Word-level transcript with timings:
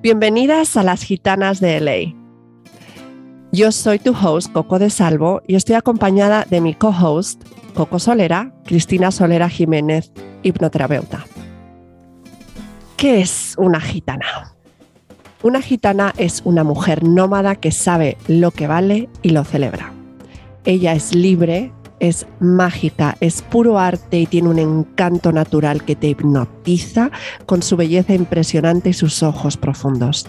Bienvenidas 0.00 0.76
a 0.76 0.82
las 0.82 1.02
Gitanas 1.02 1.60
de 1.60 1.80
LA. 1.80 2.14
Yo 3.52 3.72
soy 3.72 3.98
tu 3.98 4.12
host, 4.12 4.52
Coco 4.52 4.78
de 4.78 4.90
Salvo, 4.90 5.42
y 5.46 5.54
estoy 5.54 5.74
acompañada 5.74 6.46
de 6.48 6.60
mi 6.60 6.74
co-host, 6.74 7.42
Coco 7.74 7.98
Solera, 7.98 8.52
Cristina 8.64 9.10
Solera 9.10 9.48
Jiménez, 9.48 10.12
hipnoterapeuta. 10.42 11.26
¿Qué 12.96 13.20
es 13.20 13.54
una 13.58 13.80
gitana? 13.80 14.54
Una 15.42 15.62
gitana 15.62 16.12
es 16.16 16.42
una 16.44 16.64
mujer 16.64 17.04
nómada 17.04 17.56
que 17.56 17.70
sabe 17.70 18.16
lo 18.26 18.50
que 18.50 18.66
vale 18.66 19.08
y 19.22 19.30
lo 19.30 19.44
celebra. 19.44 19.92
Ella 20.64 20.94
es 20.94 21.14
libre, 21.14 21.72
es 22.00 22.26
mágica, 22.40 23.16
es 23.20 23.42
puro 23.42 23.78
arte 23.78 24.20
y 24.20 24.26
tiene 24.26 24.48
un 24.48 24.58
encanto 24.58 25.32
natural 25.32 25.84
que 25.84 25.96
te 25.96 26.08
hipnotiza 26.08 27.10
con 27.46 27.62
su 27.62 27.76
belleza 27.76 28.14
impresionante 28.14 28.90
y 28.90 28.92
sus 28.92 29.22
ojos 29.22 29.56
profundos. 29.56 30.26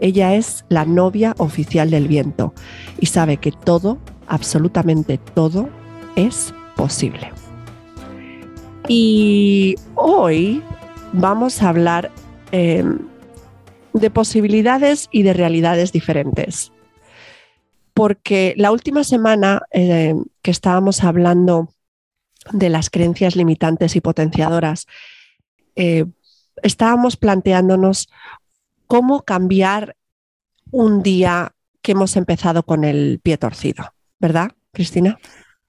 Ella 0.00 0.34
es 0.34 0.64
la 0.68 0.84
novia 0.84 1.34
oficial 1.38 1.90
del 1.90 2.08
viento 2.08 2.54
y 2.98 3.06
sabe 3.06 3.36
que 3.36 3.52
todo, 3.52 3.98
absolutamente 4.28 5.18
todo, 5.18 5.68
es 6.16 6.54
posible. 6.76 7.32
Y 8.88 9.76
hoy 9.94 10.62
vamos 11.12 11.62
a 11.62 11.68
hablar 11.68 12.10
em, 12.50 12.98
de 13.92 14.10
posibilidades 14.10 15.08
y 15.12 15.22
de 15.22 15.34
realidades 15.34 15.92
diferentes 15.92 16.72
porque 18.00 18.54
la 18.56 18.72
última 18.72 19.04
semana 19.04 19.60
eh, 19.72 20.14
que 20.40 20.50
estábamos 20.50 21.04
hablando 21.04 21.68
de 22.50 22.70
las 22.70 22.88
creencias 22.88 23.36
limitantes 23.36 23.94
y 23.94 24.00
potenciadoras, 24.00 24.86
eh, 25.76 26.06
estábamos 26.62 27.18
planteándonos 27.18 28.08
cómo 28.86 29.20
cambiar 29.26 29.96
un 30.70 31.02
día 31.02 31.52
que 31.82 31.92
hemos 31.92 32.16
empezado 32.16 32.62
con 32.62 32.84
el 32.84 33.20
pie 33.22 33.36
torcido, 33.36 33.92
¿verdad, 34.18 34.52
Cristina? 34.72 35.18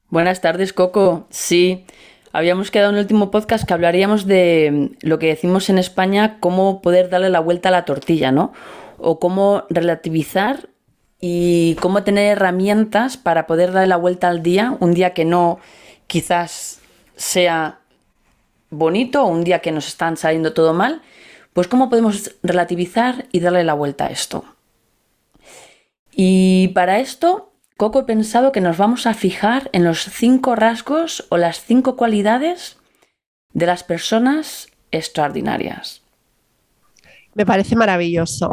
Buenas 0.08 0.40
tardes, 0.40 0.72
Coco. 0.72 1.28
Sí, 1.32 1.86
habíamos 2.32 2.72
quedado 2.72 2.92
en 2.92 2.96
el 2.96 3.02
último 3.02 3.30
podcast 3.30 3.66
que 3.66 3.74
hablaríamos 3.74 4.26
de 4.26 4.92
lo 5.02 5.20
que 5.20 5.28
decimos 5.28 5.70
en 5.70 5.80
España, 5.80 6.38
cómo 6.40 6.82
poder 6.82 7.10
darle 7.10 7.30
la 7.30 7.42
vuelta 7.42 7.68
a 7.68 7.74
la 7.74 7.84
tortilla, 7.84 8.32
¿no? 8.32 8.54
O 9.00 9.20
cómo 9.20 9.66
relativizar 9.70 10.71
y 11.22 11.76
cómo 11.76 12.04
tener 12.04 12.32
herramientas 12.32 13.16
para 13.16 13.46
poder 13.46 13.72
darle 13.72 13.88
la 13.88 13.98
vuelta 13.98 14.28
al 14.28 14.42
día, 14.42 14.76
un 14.80 14.94
día 14.94 15.14
que 15.14 15.24
no 15.24 15.60
quizás 16.08 16.82
sea 17.16 17.80
bonito 18.72 19.24
o 19.24 19.28
un 19.28 19.44
día 19.44 19.60
que 19.60 19.72
nos 19.72 19.88
están 19.88 20.18
saliendo 20.18 20.54
todo 20.54 20.74
mal, 20.74 21.02
pues 21.54 21.68
cómo 21.68 21.90
podemos 21.90 22.36
relativizar 22.42 23.28
y 23.32 23.40
darle 23.40 23.64
la 23.64 23.76
vuelta 23.76 24.08
a 24.08 24.10
esto. 24.10 24.44
Y 26.12 26.70
para 26.70 27.00
esto, 27.00 27.54
Coco 27.78 28.02
he 28.02 28.04
pensado 28.04 28.52
que 28.52 28.62
nos 28.62 28.78
vamos 28.78 29.06
a 29.06 29.14
fijar 29.14 29.70
en 29.74 29.84
los 29.84 30.04
cinco 30.04 30.56
rasgos 30.56 31.26
o 31.30 31.38
las 31.38 31.64
cinco 31.64 31.96
cualidades 31.96 32.78
de 33.54 33.66
las 33.66 33.84
personas 33.84 34.70
extraordinarias. 34.92 36.02
Me 37.34 37.46
parece 37.46 37.76
maravilloso. 37.76 38.50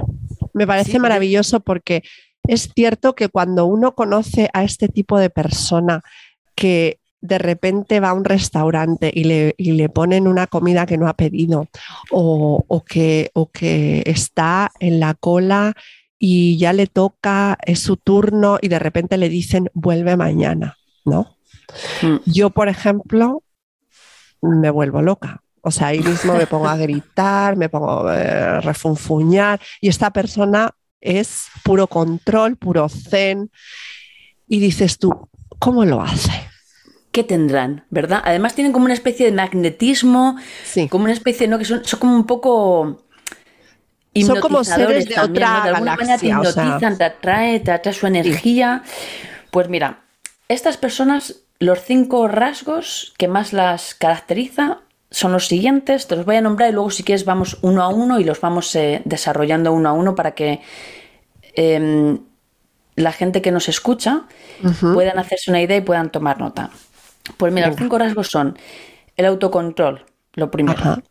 Me 0.53 0.67
parece 0.67 0.99
maravilloso 0.99 1.61
porque 1.61 2.03
es 2.49 2.71
cierto 2.75 3.15
que 3.15 3.29
cuando 3.29 3.67
uno 3.67 3.95
conoce 3.95 4.51
a 4.53 4.65
este 4.65 4.89
tipo 4.89 5.19
de 5.19 5.31
persona 5.31 6.03
que 6.57 6.99
de 7.21 7.39
repente 7.39 8.01
va 8.01 8.11
a 8.11 8.15
un 8.15 8.25
restaurante 8.25 9.11
y 9.15 9.25
le, 9.25 9.89
ponen 9.89 10.27
una 10.27 10.47
comida 10.47 10.87
que 10.87 10.99
no 10.99 11.09
ha 11.09 11.15
pedido 11.15 11.69
o, 12.11 12.85
que, 12.87 13.31
o 13.35 13.51
que 13.51 14.03
está 14.07 14.71
en 14.81 15.01
la 15.01 15.15
cola 15.15 15.75
y 16.19 16.59
ya 16.59 16.73
le 16.73 16.87
toca, 16.87 17.59
es 17.65 17.81
su 17.81 17.97
turno 17.97 18.59
y 18.61 18.69
de 18.69 18.79
repente 18.79 19.17
le 19.17 19.29
dicen 19.29 19.71
vuelve 19.75 20.17
mañana, 20.17 20.77
¿no? 21.05 21.37
Mm. 22.03 22.17
Yo, 22.27 22.51
por 22.51 22.69
ejemplo, 22.69 23.43
me 24.41 24.71
vuelvo 24.71 25.03
loca. 25.03 25.43
O 25.61 25.71
sea, 25.71 25.89
ahí 25.89 26.01
mismo 26.01 26.35
me 26.35 26.47
pongo 26.47 26.69
a 26.69 26.77
gritar, 26.79 27.57
me 27.57 27.69
pongo 27.69 28.09
a 28.09 28.61
refunfuñar 28.61 29.61
y 29.81 29.89
esta 29.89 30.11
persona 30.13 30.75
es 31.01 31.47
puro 31.63 31.87
control, 31.87 32.57
puro 32.57 32.89
zen. 32.89 33.51
Y 34.47 34.61
dices 34.61 34.99
tú, 34.99 35.29
¿cómo 35.59 35.85
lo 35.85 36.01
hace? 36.01 36.33
¿Qué 37.13 37.25
tendrán? 37.25 37.85
¿Verdad? 37.91 38.23
Además 38.25 38.55
tienen 38.55 38.73
como 38.73 38.85
una 38.85 38.95
especie 38.95 39.27
de 39.27 39.33
magnetismo, 39.33 40.37
sí. 40.65 40.89
como 40.89 41.05
una 41.05 41.13
especie, 41.13 41.49
¿no? 41.49 41.59
Que 41.59 41.65
son, 41.65 41.83
como 41.99 42.15
un 42.15 42.27
poco... 42.27 43.05
Son 44.15 44.41
como 44.41 44.65
seres 44.65 45.09
de 45.09 45.21
otra 45.21 45.63
De 45.63 45.69
alguna 45.71 45.95
manera 45.95 46.19
te 46.19 46.27
hipnotizan, 46.27 46.99
te 46.99 47.05
atrae, 47.05 47.61
te 47.61 47.71
atrae 47.71 47.95
su 47.95 48.07
energía. 48.07 48.83
Pues 49.53 49.69
mira, 49.69 50.01
estas 50.49 50.77
personas, 50.77 51.43
los 51.61 51.81
cinco 51.85 52.27
rasgos 52.27 53.15
que 53.17 53.29
más 53.29 53.53
las 53.53 53.95
caracteriza 53.95 54.81
son 55.11 55.33
los 55.33 55.47
siguientes, 55.47 56.07
te 56.07 56.17
los 56.17 56.27
voy 56.27 56.37
a 56.37 56.41
nombrar 56.41 56.71
y 56.71 56.73
luego 56.73 56.91
si 56.91 57.03
quieres 57.03 57.25
vamos 57.25 57.59
uno 57.63 57.83
a 57.83 57.89
uno 57.89 58.21
y 58.21 58.25
los 58.25 58.41
vamos 58.41 58.75
eh, 58.75 59.03
desarrollando 59.05 59.73
uno 59.73 59.89
a 59.89 59.93
uno 59.93 60.15
para 60.15 60.33
que 60.33 60.61
em, 61.55 62.19
la 62.95 63.13
gente 63.13 63.41
que 63.41 63.51
nos 63.51 63.69
escucha 63.69 64.25
puedan 64.81 65.19
hacerse 65.19 65.51
una 65.51 65.63
idea 65.63 65.79
y 65.79 65.83
puedan 65.83 66.11
tomar 66.11 66.39
nota. 66.39 66.71
Pues 67.37 67.53
mira, 67.53 67.69
los 67.69 67.77
cinco 67.77 67.99
rasgos 67.99 68.29
son 68.29 68.59
el 69.17 69.27
autocontrol, 69.27 70.05
lo 70.35 70.51
primero. 70.51 71.03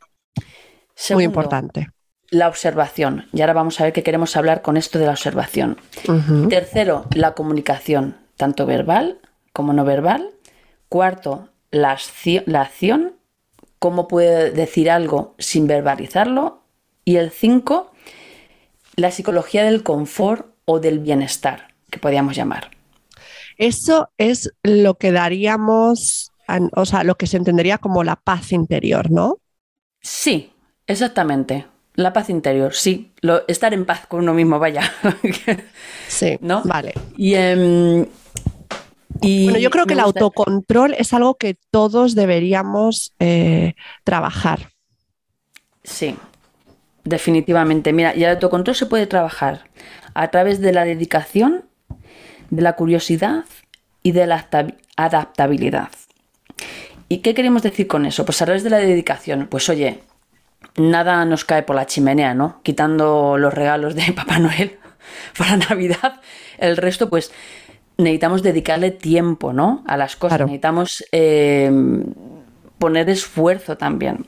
Muy 1.11 1.23
importante. 1.23 1.89
La 2.29 2.47
observación. 2.47 3.27
Y 3.31 3.41
ahora 3.41 3.53
vamos 3.53 3.79
a 3.79 3.85
ver 3.85 3.93
qué 3.93 4.03
queremos 4.03 4.35
hablar 4.35 4.61
con 4.61 4.77
esto 4.77 4.99
de 4.99 5.05
la 5.05 5.11
observación. 5.11 5.77
Tercero, 6.49 7.05
la 7.13 7.33
comunicación, 7.33 8.17
tanto 8.35 8.65
verbal 8.65 9.19
como 9.53 9.73
no 9.73 9.85
verbal. 9.85 10.31
Cuarto, 10.89 11.49
la, 11.71 11.97
la 12.45 12.61
acción 12.61 13.16
cómo 13.79 14.07
puede 14.07 14.51
decir 14.51 14.89
algo 14.89 15.35
sin 15.37 15.67
verbalizarlo. 15.67 16.63
Y 17.05 17.17
el 17.17 17.31
5, 17.31 17.91
la 18.95 19.11
psicología 19.11 19.63
del 19.63 19.83
confort 19.83 20.47
o 20.65 20.79
del 20.79 20.99
bienestar, 20.99 21.73
que 21.89 21.99
podríamos 21.99 22.35
llamar. 22.35 22.71
Eso 23.57 24.09
es 24.17 24.53
lo 24.63 24.95
que 24.95 25.11
daríamos, 25.11 26.31
o 26.75 26.85
sea, 26.85 27.03
lo 27.03 27.15
que 27.15 27.27
se 27.27 27.37
entendería 27.37 27.77
como 27.77 28.03
la 28.03 28.15
paz 28.17 28.51
interior, 28.51 29.09
¿no? 29.09 29.39
Sí, 30.01 30.51
exactamente. 30.85 31.65
La 31.95 32.13
paz 32.13 32.29
interior, 32.29 32.75
sí. 32.75 33.13
Lo, 33.21 33.47
estar 33.47 33.73
en 33.73 33.85
paz 33.85 34.05
con 34.05 34.19
uno 34.19 34.33
mismo, 34.33 34.59
vaya. 34.59 34.83
sí, 36.07 36.37
¿no? 36.41 36.61
Vale. 36.63 36.93
Y, 37.17 37.33
bueno, 39.09 39.59
yo 39.59 39.69
creo 39.69 39.85
que 39.85 39.93
el 39.93 39.99
autocontrol 39.99 40.93
es 40.93 41.13
algo 41.13 41.35
que 41.35 41.57
todos 41.71 42.15
deberíamos 42.15 43.13
eh, 43.19 43.75
trabajar. 44.03 44.69
Sí, 45.83 46.15
definitivamente. 47.03 47.93
Mira, 47.93 48.15
y 48.15 48.23
el 48.23 48.31
autocontrol 48.31 48.75
se 48.75 48.85
puede 48.85 49.07
trabajar 49.07 49.63
a 50.13 50.27
través 50.29 50.59
de 50.59 50.73
la 50.73 50.83
dedicación, 50.85 51.65
de 52.49 52.61
la 52.61 52.73
curiosidad 52.73 53.45
y 54.03 54.11
de 54.11 54.27
la 54.27 54.47
adaptabilidad. 54.95 55.89
¿Y 57.09 57.19
qué 57.19 57.33
queremos 57.33 57.63
decir 57.63 57.87
con 57.87 58.05
eso? 58.05 58.25
Pues 58.25 58.41
a 58.41 58.45
través 58.45 58.63
de 58.63 58.69
la 58.69 58.77
dedicación, 58.77 59.47
pues 59.49 59.69
oye, 59.69 60.01
nada 60.75 61.23
nos 61.25 61.45
cae 61.45 61.63
por 61.63 61.75
la 61.75 61.85
chimenea, 61.85 62.33
¿no? 62.33 62.61
Quitando 62.63 63.37
los 63.37 63.53
regalos 63.53 63.95
de 63.95 64.11
Papá 64.15 64.39
Noel 64.39 64.77
para 65.37 65.57
Navidad, 65.57 66.21
el 66.57 66.75
resto 66.77 67.09
pues 67.09 67.31
necesitamos 67.97 68.43
dedicarle 68.43 68.91
tiempo, 68.91 69.53
¿no? 69.53 69.83
A 69.87 69.97
las 69.97 70.15
cosas. 70.15 70.39
Necesitamos 70.39 71.03
eh, 71.11 71.71
poner 72.77 73.09
esfuerzo 73.09 73.77
también. 73.77 74.25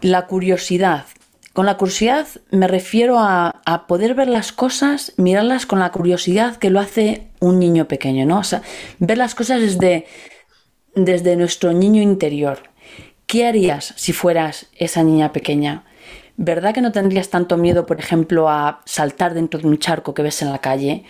La 0.00 0.26
curiosidad. 0.26 1.04
Con 1.52 1.66
la 1.66 1.76
curiosidad 1.76 2.26
me 2.50 2.68
refiero 2.68 3.18
a, 3.18 3.84
poder 3.88 4.14
ver 4.14 4.28
las 4.28 4.52
cosas, 4.52 5.12
mirarlas 5.16 5.66
con 5.66 5.80
la 5.80 5.90
curiosidad 5.90 6.56
que 6.56 6.70
lo 6.70 6.80
hace 6.80 7.26
un 7.40 7.58
niño 7.58 7.86
pequeño, 7.88 8.24
¿no? 8.24 8.38
O 8.38 8.44
sea, 8.44 8.62
ver 8.98 9.18
las 9.18 9.34
cosas 9.34 9.60
desde, 9.60 10.06
desde 10.94 11.36
nuestro 11.36 11.72
niño 11.72 12.02
interior. 12.02 12.70
¿Qué 13.26 13.46
harías 13.46 13.92
si 13.96 14.12
fueras 14.12 14.66
esa 14.76 15.02
niña 15.02 15.32
pequeña? 15.32 15.84
¿Verdad 16.36 16.72
que 16.72 16.80
no 16.80 16.92
tendrías 16.92 17.28
tanto 17.28 17.56
miedo, 17.56 17.84
por 17.84 17.98
ejemplo, 17.98 18.48
a 18.48 18.80
saltar 18.86 19.34
dentro 19.34 19.60
de 19.60 19.66
un 19.66 19.78
charco 19.78 20.14
que 20.14 20.22
ves 20.22 20.40
en 20.42 20.50
la 20.50 20.58
calle? 20.58 21.04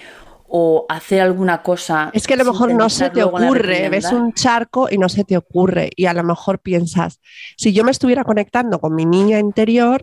O 0.52 0.85
hacer 0.88 1.20
alguna 1.20 1.62
cosa. 1.62 2.11
Es 2.12 2.26
que 2.26 2.35
a 2.35 2.37
lo 2.37 2.44
mejor 2.44 2.75
no 2.75 2.91
se 2.91 3.08
te 3.11 3.23
ocurre, 3.23 3.88
ves 3.88 4.11
un 4.11 4.32
charco 4.32 4.88
y 4.91 4.99
no 4.99 5.08
se 5.08 5.23
te 5.23 5.37
ocurre 5.37 5.91
y 5.94 6.06
a 6.06 6.12
lo 6.12 6.25
mejor 6.25 6.58
piensas, 6.58 7.20
si 7.56 7.73
yo 7.73 7.85
me 7.85 7.93
estuviera 7.93 8.25
conectando 8.25 8.81
con 8.81 8.97
mi 8.97 9.06
niña 9.06 9.38
interior, 9.38 10.02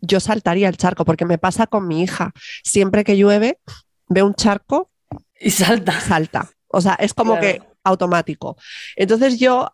yo 0.00 0.20
saltaría 0.20 0.68
el 0.68 0.76
charco 0.76 1.04
porque 1.04 1.24
me 1.24 1.36
pasa 1.36 1.66
con 1.66 1.88
mi 1.88 2.02
hija. 2.02 2.32
Siempre 2.62 3.02
que 3.02 3.16
llueve, 3.16 3.58
ve 4.08 4.22
un 4.22 4.34
charco 4.34 4.90
y 5.38 5.50
salta. 5.50 6.00
Salta. 6.00 6.48
O 6.68 6.80
sea, 6.80 6.94
es 6.94 7.12
como 7.12 7.40
que 7.40 7.60
automático. 7.82 8.56
Entonces 8.96 9.40
yo 9.40 9.68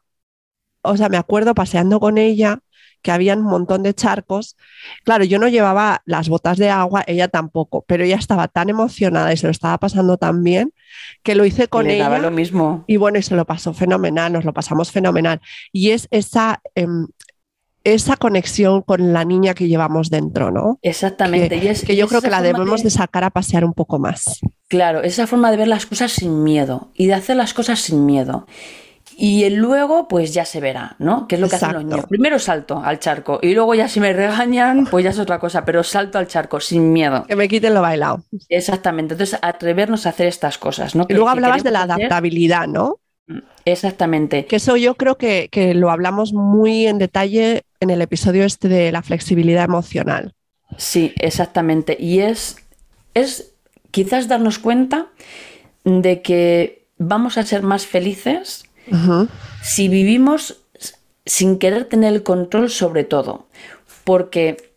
o 0.83 0.97
sea, 0.97 1.09
me 1.09 1.17
acuerdo 1.17 1.55
paseando 1.55 2.01
con 2.01 2.19
ella 2.19 2.61
que 3.03 3.11
había 3.11 3.35
un 3.35 3.43
montón 3.43 3.83
de 3.83 3.95
charcos. 3.95 4.57
Claro, 5.05 5.25
yo 5.25 5.39
no 5.39 5.49
llevaba 5.49 6.03
las 6.05 6.29
botas 6.29 6.59
de 6.59 6.71
agua, 6.71 7.05
ella 7.07 7.29
tampoco, 7.29 7.85
pero 7.87 8.05
ella 8.05 8.17
estaba 8.17 8.49
tan 8.49 8.69
emocionada 8.71 9.33
y 9.33 9.37
se 9.37 9.47
lo 9.47 9.51
estaba 9.51 9.79
pasando 9.79 10.17
tan 10.17 10.43
bien 10.43 10.73
que 11.23 11.35
lo 11.35 11.45
hice 11.45 11.69
con 11.69 11.87
Le 11.87 11.95
ella. 11.95 12.05
daba 12.05 12.19
lo 12.19 12.31
mismo. 12.31 12.85
Y 12.87 12.97
bueno, 12.97 13.19
y 13.19 13.23
se 13.23 13.35
lo 13.37 13.45
pasó 13.45 13.73
fenomenal, 13.75 14.33
nos 14.33 14.45
lo 14.45 14.53
pasamos 14.53 14.91
fenomenal. 14.91 15.41
Y 15.73 15.91
es 15.91 16.09
esa, 16.11 16.61
em, 16.75 17.07
esa 17.85 18.17
conexión 18.17 18.83
con 18.83 19.13
la 19.13 19.25
niña 19.25 19.55
que 19.55 19.69
llevamos 19.69 20.11
dentro, 20.11 20.51
¿no? 20.51 20.79
Exactamente. 20.83 21.59
Que, 21.61 21.65
y 21.65 21.69
es, 21.69 21.85
que 21.85 21.97
yo 21.97 22.09
creo 22.09 22.21
que 22.21 22.31
la 22.31 22.43
debemos 22.43 22.83
de 22.83 22.91
sacar 22.91 23.25
a 23.25 23.31
pasear 23.31 23.65
un 23.65 23.73
poco 23.73 23.99
más. 23.99 24.41
Claro, 24.69 25.03
esa 25.03 25.27
forma 25.27 25.51
de 25.51 25.57
ver 25.57 25.69
las 25.69 25.87
cosas 25.87 26.13
sin 26.13 26.43
miedo 26.43 26.91
y 26.95 27.07
de 27.07 27.15
hacer 27.15 27.37
las 27.37 27.55
cosas 27.55 27.81
sin 27.81 28.05
miedo. 28.05 28.47
Y 29.21 29.43
el 29.43 29.57
luego, 29.57 30.07
pues 30.07 30.33
ya 30.33 30.45
se 30.45 30.61
verá, 30.61 30.95
¿no? 31.01 31.27
Que 31.27 31.35
es 31.35 31.41
lo 31.41 31.49
que 31.49 31.57
hacen 31.57 31.71
los 31.73 31.83
Exacto. 31.83 31.97
niños. 31.97 32.09
Primero 32.09 32.39
salto 32.39 32.81
al 32.85 33.01
charco 33.01 33.41
y 33.43 33.53
luego 33.53 33.75
ya 33.75 33.89
si 33.89 33.99
me 33.99 34.13
regañan, 34.13 34.87
pues 34.87 35.03
ya 35.03 35.11
es 35.11 35.19
otra 35.19 35.41
cosa, 35.41 35.65
pero 35.65 35.83
salto 35.83 36.19
al 36.19 36.29
charco 36.29 36.61
sin 36.61 36.93
miedo. 36.93 37.25
Que 37.27 37.35
me 37.35 37.49
quiten 37.49 37.75
lo 37.75 37.81
bailado. 37.83 38.23
Exactamente. 38.49 39.15
Entonces, 39.15 39.37
atrevernos 39.43 40.07
a 40.07 40.11
hacer 40.11 40.29
estas 40.29 40.57
cosas, 40.57 40.95
¿no? 40.95 41.05
Y 41.09 41.15
luego 41.15 41.31
hablabas 41.31 41.65
de 41.65 41.73
la 41.73 41.83
hacer- 41.83 41.95
adaptabilidad, 41.97 42.69
¿no? 42.69 43.01
Exactamente. 43.65 44.47
Que 44.47 44.57
eso 44.57 44.77
yo 44.77 44.95
creo 44.95 45.19
que, 45.19 45.49
que 45.51 45.75
lo 45.75 45.91
hablamos 45.91 46.33
muy 46.33 46.87
en 46.87 46.99
detalle 46.99 47.63
en 47.81 47.91
el 47.91 48.01
episodio 48.03 48.45
este 48.45 48.69
de 48.69 48.93
la 48.93 49.03
flexibilidad 49.03 49.65
emocional. 49.65 50.33
Sí, 50.77 51.13
exactamente. 51.19 51.97
Y 51.99 52.21
es, 52.21 52.57
es 53.15 53.53
quizás 53.91 54.29
darnos 54.29 54.61
cuenta 54.61 55.07
de 55.85 56.23
que 56.23 56.87
vamos 56.99 57.37
a 57.37 57.43
ser 57.43 57.63
más 57.63 57.85
felices 57.85 58.65
Si 59.63 59.89
vivimos 59.89 60.57
sin 61.27 61.59
querer 61.59 61.85
tener 61.85 62.13
el 62.15 62.23
control 62.23 62.71
sobre 62.71 63.05
todo. 63.05 63.47
Porque 64.05 64.73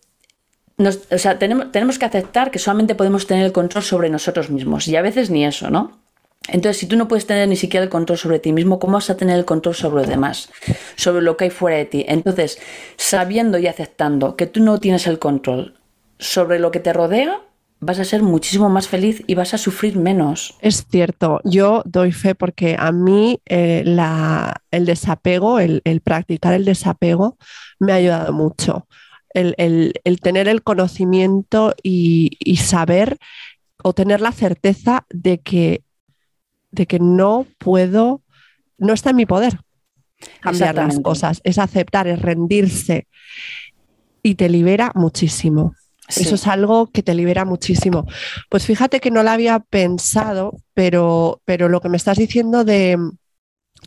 nos- 0.77 0.99
o 1.11 1.17
sea, 1.17 1.39
tenemos, 1.39 1.71
tenemos 1.71 1.97
que 1.97 2.05
aceptar 2.05 2.51
que 2.51 2.59
solamente 2.59 2.95
podemos 2.95 3.27
tener 3.27 3.45
el 3.45 3.51
control 3.53 3.83
sobre 3.83 4.09
nosotros 4.09 4.49
mismos. 4.49 4.87
Y 4.87 4.95
a 4.95 5.01
veces 5.01 5.29
ni 5.29 5.45
eso, 5.45 5.69
¿no? 5.69 5.99
Entonces, 6.47 6.77
si 6.79 6.87
tú 6.87 6.95
no 6.97 7.07
puedes 7.07 7.27
tener 7.27 7.47
ni 7.47 7.55
siquiera 7.55 7.83
el 7.83 7.89
control 7.89 8.17
sobre 8.17 8.39
ti 8.39 8.51
mismo, 8.51 8.79
¿cómo 8.79 8.93
vas 8.93 9.09
a 9.11 9.15
tener 9.15 9.37
el 9.37 9.45
control 9.45 9.75
sobre 9.75 10.01
los 10.01 10.07
demás? 10.09 10.49
Sobre 10.95 11.21
lo 11.21 11.37
que 11.37 11.45
hay 11.45 11.49
fuera 11.51 11.77
de 11.77 11.85
ti. 11.85 12.03
Entonces, 12.07 12.57
sabiendo 12.97 13.59
y 13.59 13.67
aceptando 13.67 14.35
que 14.35 14.47
tú 14.47 14.59
no 14.61 14.79
tienes 14.79 15.05
el 15.07 15.19
control 15.19 15.77
sobre 16.17 16.57
lo 16.59 16.71
que 16.71 16.79
te 16.79 16.93
rodea, 16.93 17.41
vas 17.81 17.99
a 17.99 18.05
ser 18.05 18.21
muchísimo 18.23 18.69
más 18.69 18.87
feliz 18.87 19.23
y 19.27 19.35
vas 19.35 19.53
a 19.53 19.57
sufrir 19.57 19.97
menos. 19.97 20.55
Es 20.61 20.85
cierto, 20.89 21.41
yo 21.43 21.81
doy 21.85 22.11
fe 22.11 22.35
porque 22.35 22.75
a 22.77 22.91
mí 22.91 23.41
eh, 23.45 23.83
la- 23.85 24.61
el 24.71 24.85
desapego, 24.85 25.59
el, 25.59 25.81
el 25.83 26.01
practicar 26.01 26.53
el 26.53 26.65
desapego 26.65 27.37
me 27.79 27.91
ha 27.91 27.95
ayudado 27.95 28.33
mucho. 28.33 28.87
El, 29.33 29.55
el- 29.57 29.93
el 30.03 30.19
tener 30.21 30.47
el 30.47 30.61
conocimiento 30.63 31.73
y, 31.83 32.37
y 32.39 32.57
saber 32.57 33.17
o 33.83 33.93
tener 33.93 34.21
la 34.21 34.31
certeza 34.31 35.05
de 35.09 35.39
que, 35.41 35.83
de 36.71 36.87
que 36.87 36.99
no 36.99 37.47
puedo, 37.59 38.23
no 38.77 38.93
está 38.93 39.11
en 39.11 39.17
mi 39.17 39.25
poder 39.27 39.59
cambiar 40.41 40.75
las 40.75 40.99
cosas, 40.99 41.41
es 41.43 41.59
aceptar, 41.59 42.07
es 42.07 42.21
rendirse 42.21 43.07
y 44.23 44.35
te 44.35 44.49
libera 44.49 44.91
muchísimo. 44.95 45.73
Sí. 46.11 46.23
Eso 46.23 46.35
es 46.35 46.47
algo 46.47 46.87
que 46.87 47.03
te 47.03 47.15
libera 47.15 47.45
muchísimo. 47.45 48.05
Pues 48.49 48.65
fíjate 48.65 48.99
que 48.99 49.11
no 49.11 49.23
lo 49.23 49.29
había 49.29 49.59
pensado, 49.59 50.57
pero, 50.73 51.41
pero 51.45 51.69
lo 51.69 51.81
que 51.81 51.89
me 51.89 51.97
estás 51.97 52.17
diciendo 52.17 52.63
de, 52.63 52.97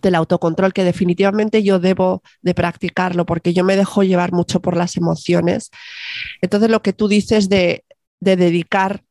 del 0.03 0.15
autocontrol, 0.15 0.73
que 0.73 0.85
definitivamente 0.85 1.63
yo 1.63 1.79
debo 1.79 2.23
de 2.43 2.55
practicarlo, 2.55 3.27
porque 3.27 3.53
yo 3.53 3.65
me 3.65 3.77
dejo 3.77 4.03
llevar 4.03 4.33
mucho 4.33 4.61
por 4.61 4.77
las 4.77 4.97
emociones. 4.97 5.71
Entonces, 6.41 6.71
lo 6.71 6.83
que 6.83 6.93
tú 6.93 7.09
dices 7.09 7.49
de, 7.49 7.85
de 8.21 8.37
dedicar 8.37 9.05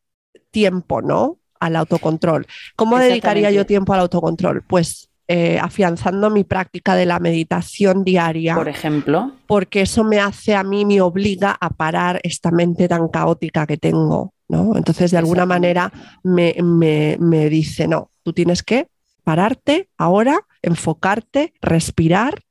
tiempo, 0.52 1.02
¿no? 1.02 1.38
Al 1.60 1.76
autocontrol. 1.76 2.48
¿Cómo 2.76 2.98
dedicaría 2.98 3.52
yo 3.52 3.66
tiempo 3.66 3.94
al 3.94 4.02
autocontrol? 4.02 4.64
Pues 4.64 5.10
eh, 5.28 5.58
afianzando 5.60 6.30
mi 6.30 6.44
práctica 6.44 6.96
de 6.96 7.06
la 7.06 7.20
meditación 7.20 8.04
diaria 8.04 8.56
Por 8.56 8.68
ejemplo, 8.70 9.32
porque 9.48 9.82
eso 9.82 10.04
me 10.04 10.20
hace 10.20 10.56
a 10.56 10.64
mí, 10.64 10.86
me 10.86 11.02
obliga 11.02 11.56
a 11.60 11.70
parar 11.70 12.20
esta 12.24 12.52
mente 12.52 12.88
tan 12.88 13.08
caótica 13.08 13.66
que 13.66 13.78
tengo, 13.78 14.34
¿no? 14.50 14.76
Entonces, 14.76 15.12
de 15.12 15.18
alguna 15.18 15.46
manera, 15.46 15.92
me, 16.24 16.56
me- 16.62 17.18
me 17.20 17.50
dice, 17.50 17.88
no, 17.88 18.12
tú 18.24 18.34
tienes 18.34 18.64
que 18.64 18.88
pararte 19.24 19.90
ahora, 19.98 20.42
enfocarte, 20.62 21.54
respirar 21.62 22.42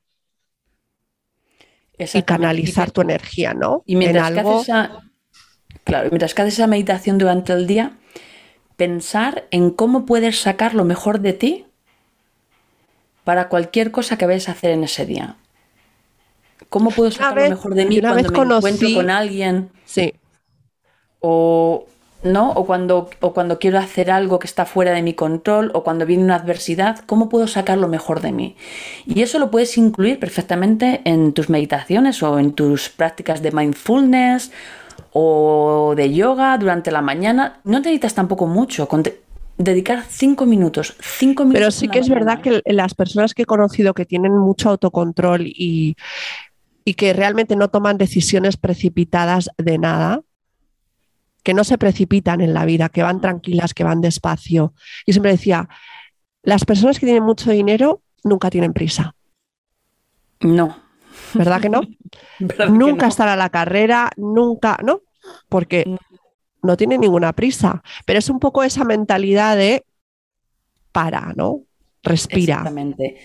y 2.15 2.23
canalizar 2.23 2.91
tu 2.91 3.01
energía, 3.03 3.55
¿no? 3.55 3.83
Y 3.87 3.97
mientras, 3.97 4.29
en 4.29 4.35
que 4.35 4.41
haces 4.41 4.63
esa, 4.63 4.91
claro, 5.85 6.09
mientras 6.11 6.35
que 6.35 6.43
haces 6.43 6.55
esa 6.55 6.67
meditación 6.67 7.19
durante 7.19 7.53
el 7.53 7.67
día, 7.67 7.99
pensar 8.77 9.47
en 9.51 9.71
cómo 9.71 10.07
puedes 10.07 10.41
sacar 10.41 10.75
lo 10.75 10.85
mejor 10.85 11.21
de 11.21 11.33
ti 11.33 11.67
para 13.25 13.49
cualquier 13.49 13.91
cosa 13.91 14.17
que 14.19 14.27
vayas 14.27 14.49
a 14.49 14.53
hacer 14.53 14.71
en 14.73 14.85
ese 14.85 15.07
día. 15.07 15.37
¿Cómo 16.69 16.91
puedo 16.91 17.11
sacar 17.11 17.35
vez- 17.35 17.51
lo 17.51 17.57
mejor 17.57 17.75
de 17.75 17.85
mí 17.87 17.97
cuando 18.01 18.31
me 18.31 18.39
encuentro 18.59 18.89
con 18.95 19.11
alguien 19.11 19.71
sí, 19.85 20.15
o 21.21 21.87
no 22.25 22.53
o 22.53 22.65
cuando 22.67 23.11
o 23.21 23.33
cuando 23.35 23.59
quiero 23.59 23.79
hacer 23.79 24.11
algo 24.11 24.39
que 24.39 24.47
está 24.47 24.65
fuera 24.65 24.93
de 24.93 25.03
mi 25.03 25.13
control 25.15 25.71
o 25.75 25.83
cuando 25.83 26.07
viene 26.07 26.23
una 26.25 26.37
adversidad, 26.37 27.01
cómo 27.07 27.29
puedo 27.29 27.47
sacar 27.49 27.79
lo 27.79 27.89
mejor 27.89 28.21
de 28.21 28.33
mí? 28.33 28.57
Y 29.07 29.23
eso 29.23 29.39
lo 29.39 29.51
puedes 29.51 29.77
incluir 29.77 30.19
perfectamente 30.21 31.01
en 31.05 31.33
tus 31.33 31.51
meditaciones 31.51 32.23
o 32.23 32.39
en 32.39 32.53
tus 32.53 32.89
prácticas 32.91 33.43
de 33.43 33.51
mindfulness 33.51 34.53
o 35.13 35.95
de 35.97 36.13
yoga 36.15 36.57
durante 36.59 36.91
la 36.93 37.03
mañana. 37.03 37.61
No 37.65 37.79
necesitas 37.79 38.15
tampoco 38.15 38.47
mucho, 38.47 38.87
con 38.89 39.03
te- 39.03 39.21
dedicar 39.65 40.05
cinco 40.09 40.47
minutos, 40.47 40.97
cinco 41.01 41.45
minutos. 41.45 41.59
pero 41.59 41.71
sí 41.71 41.89
que 41.89 41.99
es 41.99 42.09
verdad 42.09 42.41
que 42.41 42.63
las 42.67 42.95
personas 42.95 43.35
que 43.35 43.43
he 43.43 43.47
conocido 43.47 43.95
que 43.95 44.07
tienen 44.07 44.37
mucho 44.37 44.71
autocontrol 44.71 45.47
y, 45.47 45.97
y 46.85 46.95
que 46.95 47.13
realmente 47.13 47.57
no 47.57 47.69
toman 47.69 47.99
decisiones 47.99 48.57
precipitadas 48.57 49.51
de 49.59 49.79
nada, 49.79 50.21
que 51.43 51.55
no 51.55 51.65
se 51.65 51.79
precipitan 51.79 52.41
en 52.41 52.55
la 52.55 52.65
vida, 52.65 52.89
que 52.89 53.03
van 53.03 53.21
tranquilas, 53.21 53.75
que 53.75 53.85
van 53.85 54.01
despacio. 54.01 54.75
Yo 55.07 55.13
siempre 55.13 55.33
decía, 55.33 55.69
las 56.43 56.65
personas 56.65 56.99
que 57.01 57.07
tienen 57.07 57.25
mucho 57.25 57.51
dinero 57.51 58.03
nunca 58.25 58.51
tienen 58.51 58.73
prisa, 58.73 59.15
No. 60.41 60.77
¿verdad 61.35 61.61
que 61.61 61.69
no? 61.69 61.81
¿verdad 62.39 62.67
que 62.67 62.73
nunca 62.73 63.07
no? 63.07 63.09
están 63.09 63.29
a 63.29 63.37
la 63.37 63.51
carrera, 63.51 64.11
nunca, 64.17 64.79
¿no? 64.85 65.03
Porque 65.49 65.85
No. 66.63 66.77
tienen 66.77 67.01
ninguna 67.01 67.33
prisa, 67.33 67.83
pero 68.07 68.19
es 68.19 68.29
un 68.31 68.39
poco 68.39 68.63
esa 68.63 68.85
mentalidad 68.85 69.57
de 69.57 69.85
para, 70.93 71.33
¿no? 71.37 71.61
Respira. 72.03 72.55
Exactamente. 72.55 73.17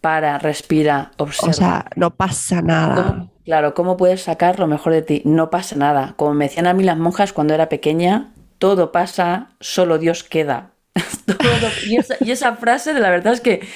Para, 0.00 0.38
respira, 0.38 1.12
observa. 1.16 1.50
O 1.50 1.52
sea, 1.54 1.86
no 1.96 2.14
pasa 2.14 2.60
nada. 2.60 2.94
¿Cómo- 3.06 3.30
claro, 3.44 3.74
¿cómo 3.74 3.96
puedes 3.96 4.22
sacar 4.22 4.58
lo 4.58 4.66
mejor 4.66 4.92
de 4.92 5.02
ti? 5.02 5.22
No 5.24 5.48
pasa 5.50 5.76
nada. 5.76 6.14
Como 6.16 6.34
me 6.34 6.46
decían 6.46 6.66
a 6.66 6.74
mí 6.74 6.84
las 6.84 6.98
monjas 6.98 7.32
cuando 7.32 7.54
era 7.54 7.68
pequeña, 7.68 8.32
todo 8.58 8.92
pasa, 8.92 9.50
solo 9.60 9.98
Dios 9.98 10.22
queda. 10.22 10.72
Todo- 11.26 11.70
y, 11.86 11.96
esa, 11.96 12.16
y 12.20 12.30
esa 12.30 12.54
frase, 12.56 12.92
de 12.92 13.00
la 13.00 13.10
verdad 13.10 13.32
es 13.32 13.40
que 13.40 13.66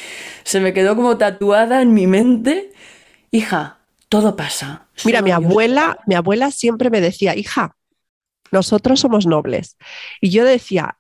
se 0.45 0.61
me 0.61 0.73
quedó 0.75 0.95
como 0.97 1.17
tatuada 1.17 1.81
en 1.83 1.95
mi 1.95 2.07
mente. 2.07 2.73
Hija, 3.31 3.79
todo 4.09 4.37
pasa. 4.37 4.87
Mira, 5.05 5.23
mi 5.23 5.31
abuela, 5.31 5.99
mi 6.07 6.15
abuela 6.15 6.51
siempre 6.51 6.91
me 6.91 7.01
decía, 7.01 7.35
hija, 7.37 7.75
nosotros 8.53 9.01
somos 9.01 9.27
nobles. 9.27 9.77
Y 10.21 10.31
yo 10.31 10.45
decía, 10.45 10.99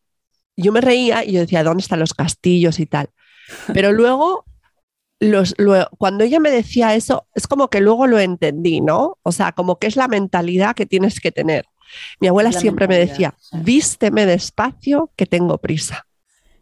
yo 0.56 0.72
me 0.72 0.80
reía 0.80 1.24
y 1.24 1.32
yo 1.32 1.40
decía, 1.40 1.64
¿dónde 1.64 1.82
están 1.82 2.00
los 2.00 2.14
castillos 2.14 2.80
y 2.80 2.86
tal? 2.86 3.10
Pero 3.72 3.92
luego, 3.92 4.44
los, 5.20 5.54
luego, 5.58 5.88
cuando 5.98 6.24
ella 6.24 6.40
me 6.40 6.50
decía 6.50 6.94
eso, 6.94 7.26
es 7.34 7.46
como 7.46 7.68
que 7.68 7.80
luego 7.80 8.06
lo 8.06 8.18
entendí, 8.18 8.80
¿no? 8.80 9.18
O 9.22 9.32
sea, 9.32 9.52
como 9.52 9.78
que 9.78 9.86
es 9.86 9.96
la 9.96 10.08
mentalidad 10.08 10.74
que 10.74 10.86
tienes 10.86 11.20
que 11.20 11.32
tener. 11.32 11.66
Mi 12.20 12.28
abuela 12.28 12.50
la 12.50 12.60
siempre 12.60 12.88
me 12.88 12.98
decía, 12.98 13.34
vísteme 13.52 14.26
despacio 14.26 15.10
que 15.16 15.26
tengo 15.26 15.58
prisa. 15.58 16.06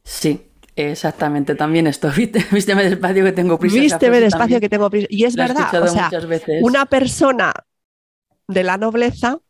Sí, 0.05 0.51
exactamente. 0.77 1.55
También 1.55 1.87
esto. 1.87 2.11
Vísteme, 2.53 2.85
despacio 2.85 3.25
que 3.25 3.33
tengo 3.33 3.59
prisa. 3.59 3.81
Vísteme 3.81 4.21
despacio 4.21 4.39
también 4.39 4.61
que 4.61 4.69
tengo 4.69 4.91
prisa. 4.91 5.07
Y 5.11 5.25
es 5.25 5.35
verdad, 5.35 5.83
o 5.83 5.89
sea, 5.89 6.11
veces. 6.11 6.63
una 6.63 6.87
persona 6.87 7.53
de 8.47 8.63
la 8.63 8.77
nobleza 8.77 9.41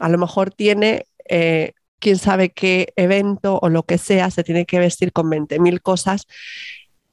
a 0.00 0.08
lo 0.08 0.18
mejor 0.18 0.50
tiene 0.50 1.06
eh, 1.28 1.72
quién 1.98 2.18
sabe 2.18 2.50
qué 2.50 2.92
evento 2.96 3.58
o 3.60 3.68
lo 3.68 3.82
que 3.82 3.98
sea, 3.98 4.30
se 4.30 4.44
tiene 4.44 4.66
que 4.66 4.78
vestir 4.78 5.12
con 5.12 5.28
20.000 5.28 5.80
cosas. 5.82 6.26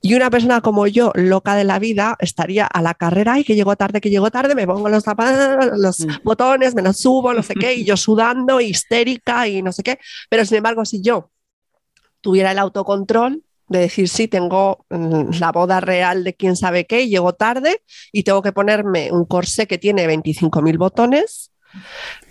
Y 0.01 0.13
una 0.13 0.29
persona 0.29 0.61
como 0.61 0.85
yo, 0.85 1.11
loca 1.15 1.55
de 1.55 1.63
la 1.63 1.79
vida, 1.79 2.15
estaría 2.19 2.67
a 2.67 2.81
la 2.83 2.93
carrera 2.93 3.39
y 3.39 3.43
que 3.43 3.55
llego 3.55 3.75
tarde, 3.75 4.01
que 4.01 4.11
llego 4.11 4.29
tarde, 4.29 4.53
me 4.53 4.67
pongo 4.67 4.87
los 4.87 5.03
zapatos, 5.03 5.79
los 5.79 5.99
Mm. 6.01 6.11
botones, 6.23 6.75
me 6.75 6.83
los 6.83 6.97
subo, 6.97 7.33
no 7.33 7.41
sé 7.41 7.55
qué, 7.55 7.73
y 7.73 7.85
yo 7.85 7.97
sudando, 7.97 8.61
histérica 8.61 9.47
y 9.47 9.63
no 9.63 9.71
sé 9.71 9.81
qué. 9.81 9.97
Pero 10.29 10.45
sin 10.45 10.57
embargo, 10.57 10.85
si 10.85 11.01
yo 11.01 11.31
tuviera 12.21 12.51
el 12.51 12.59
autocontrol, 12.59 13.41
de 13.67 13.79
decir, 13.79 14.07
sí, 14.09 14.27
tengo 14.27 14.85
mm, 14.91 15.39
la 15.39 15.51
boda 15.51 15.79
real 15.79 16.23
de 16.23 16.35
quién 16.35 16.55
sabe 16.55 16.85
qué, 16.85 17.07
llego 17.07 17.33
tarde 17.33 17.81
y 18.11 18.21
tengo 18.21 18.43
que 18.43 18.51
ponerme 18.51 19.11
un 19.11 19.25
corsé 19.25 19.65
que 19.65 19.79
tiene 19.79 20.05
25.000 20.05 20.77
botones, 20.77 21.51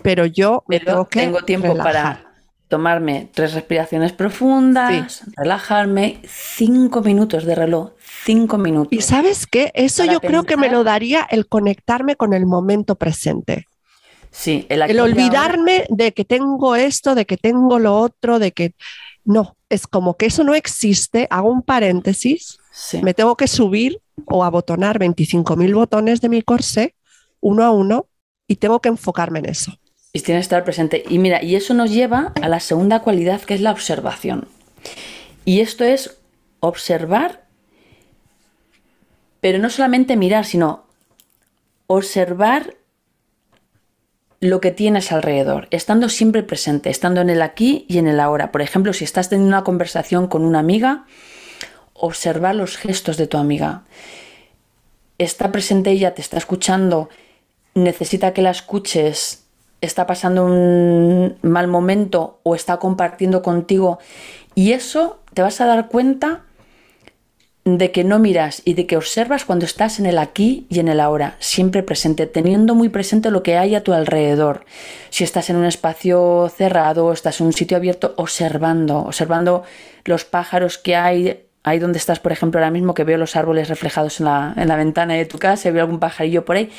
pero 0.01 0.25
yo 0.25 0.63
me 0.67 0.79
tengo 0.79 1.07
que 1.07 1.19
tengo 1.19 1.41
tiempo 1.43 1.75
para 1.77 2.25
tomarme 2.67 3.29
tres 3.33 3.53
respiraciones 3.53 4.11
profundas, 4.11 5.23
relajarme, 5.37 6.21
cinco 6.27 7.01
minutos 7.01 7.45
de 7.45 7.55
reloj, 7.55 7.91
cinco 8.25 8.57
minutos. 8.57 8.91
Y 8.91 9.01
sabes 9.01 9.45
qué, 9.45 9.71
eso 9.75 10.03
yo 10.05 10.19
creo 10.19 10.43
que 10.43 10.57
me 10.57 10.69
lo 10.69 10.83
daría 10.83 11.25
el 11.29 11.47
conectarme 11.47 12.15
con 12.15 12.33
el 12.33 12.45
momento 12.45 12.95
presente. 12.95 13.65
Sí, 14.31 14.65
el, 14.67 14.99
olvidarme 14.99 15.85
de 15.89 16.11
que 16.11 16.25
tengo 16.25 16.75
esto, 16.75 17.15
de 17.15 17.25
que 17.25 17.37
tengo 17.37 17.79
lo 17.79 17.97
otro, 17.97 18.37
de 18.39 18.51
que 18.51 18.73
no, 19.23 19.55
es 19.69 19.87
como 19.87 20.17
que 20.17 20.25
eso 20.25 20.43
no 20.43 20.55
existe, 20.55 21.27
hago 21.29 21.49
un 21.49 21.61
paréntesis, 21.61 22.57
me 23.01 23.13
tengo 23.13 23.37
que 23.37 23.47
subir 23.47 24.01
o 24.25 24.43
abotonar 24.43 24.99
25.000 24.99 25.73
botones 25.73 26.19
de 26.19 26.29
mi 26.29 26.41
corsé 26.41 26.95
uno 27.39 27.63
a 27.63 27.71
uno 27.71 28.07
y 28.47 28.57
tengo 28.57 28.79
que 28.79 28.89
enfocarme 28.89 29.39
en 29.39 29.49
eso. 29.49 29.77
Y 30.13 30.21
tiene 30.21 30.39
que 30.39 30.43
estar 30.43 30.63
presente. 30.63 31.03
Y 31.09 31.19
mira, 31.19 31.43
y 31.43 31.55
eso 31.55 31.73
nos 31.73 31.91
lleva 31.91 32.33
a 32.41 32.47
la 32.47 32.59
segunda 32.59 33.01
cualidad 33.01 33.41
que 33.41 33.53
es 33.53 33.61
la 33.61 33.71
observación. 33.71 34.47
Y 35.43 35.59
esto 35.59 35.83
es 35.83 36.17
observar, 36.59 37.45
pero 39.41 39.59
no 39.59 39.69
solamente 39.69 40.15
mirar, 40.15 40.45
sino 40.45 40.85
observar 41.87 42.75
lo 44.39 44.61
que 44.61 44.71
tienes 44.71 45.11
alrededor, 45.11 45.67
estando 45.71 46.09
siempre 46.09 46.43
presente, 46.43 46.89
estando 46.89 47.21
en 47.21 47.29
el 47.29 47.41
aquí 47.41 47.85
y 47.87 47.97
en 47.97 48.07
el 48.07 48.19
ahora. 48.19 48.51
Por 48.51 48.61
ejemplo, 48.61 48.93
si 48.93 49.03
estás 49.03 49.29
teniendo 49.29 49.49
una 49.49 49.63
conversación 49.63 50.27
con 50.27 50.43
una 50.43 50.59
amiga, 50.59 51.05
observar 51.93 52.55
los 52.55 52.77
gestos 52.77 53.17
de 53.17 53.27
tu 53.27 53.37
amiga. 53.37 53.83
Está 55.17 55.51
presente 55.51 55.91
ella, 55.91 56.13
te 56.13 56.21
está 56.21 56.37
escuchando, 56.37 57.09
necesita 57.75 58.33
que 58.33 58.41
la 58.41 58.49
escuches, 58.49 59.43
está 59.81 60.07
pasando 60.07 60.45
un 60.45 61.37
mal 61.41 61.67
momento 61.67 62.39
o 62.43 62.55
está 62.55 62.77
compartiendo 62.77 63.41
contigo. 63.41 63.99
Y 64.55 64.71
eso 64.71 65.19
te 65.33 65.41
vas 65.41 65.61
a 65.61 65.65
dar 65.65 65.89
cuenta 65.89 66.43
de 67.65 67.91
que 67.91 68.03
no 68.03 68.19
miras 68.19 68.61
y 68.63 68.75
de 68.75 68.85
que 68.85 68.95
observas 68.95 69.43
cuando 69.43 69.65
estás 69.65 69.99
en 69.99 70.05
el 70.05 70.19
aquí 70.19 70.67
y 70.69 70.79
en 70.79 70.87
el 70.87 70.99
ahora, 70.99 71.35
siempre 71.39 71.81
presente, 71.81 72.27
teniendo 72.27 72.75
muy 72.75 72.89
presente 72.89 73.31
lo 73.31 73.41
que 73.41 73.57
hay 73.57 73.73
a 73.73 73.83
tu 73.83 73.91
alrededor. 73.91 74.65
Si 75.09 75.23
estás 75.23 75.49
en 75.49 75.55
un 75.55 75.65
espacio 75.65 76.51
cerrado, 76.55 77.11
estás 77.11 77.41
en 77.41 77.47
un 77.47 77.53
sitio 77.53 77.75
abierto, 77.75 78.13
observando, 78.17 78.99
observando 78.99 79.63
los 80.05 80.25
pájaros 80.25 80.77
que 80.77 80.95
hay, 80.95 81.44
ahí 81.65 81.79
donde 81.79 81.97
estás, 81.97 82.19
por 82.19 82.31
ejemplo, 82.31 82.59
ahora 82.59 82.71
mismo 82.71 82.93
que 82.93 83.03
veo 83.03 83.17
los 83.17 83.35
árboles 83.35 83.67
reflejados 83.67 84.19
en 84.19 84.27
la, 84.27 84.53
en 84.55 84.67
la 84.67 84.77
ventana 84.77 85.15
de 85.15 85.25
tu 85.25 85.39
casa, 85.39 85.69
veo 85.71 85.81
algún 85.81 85.99
pajarillo 85.99 86.45
por 86.45 86.55
ahí, 86.55 86.71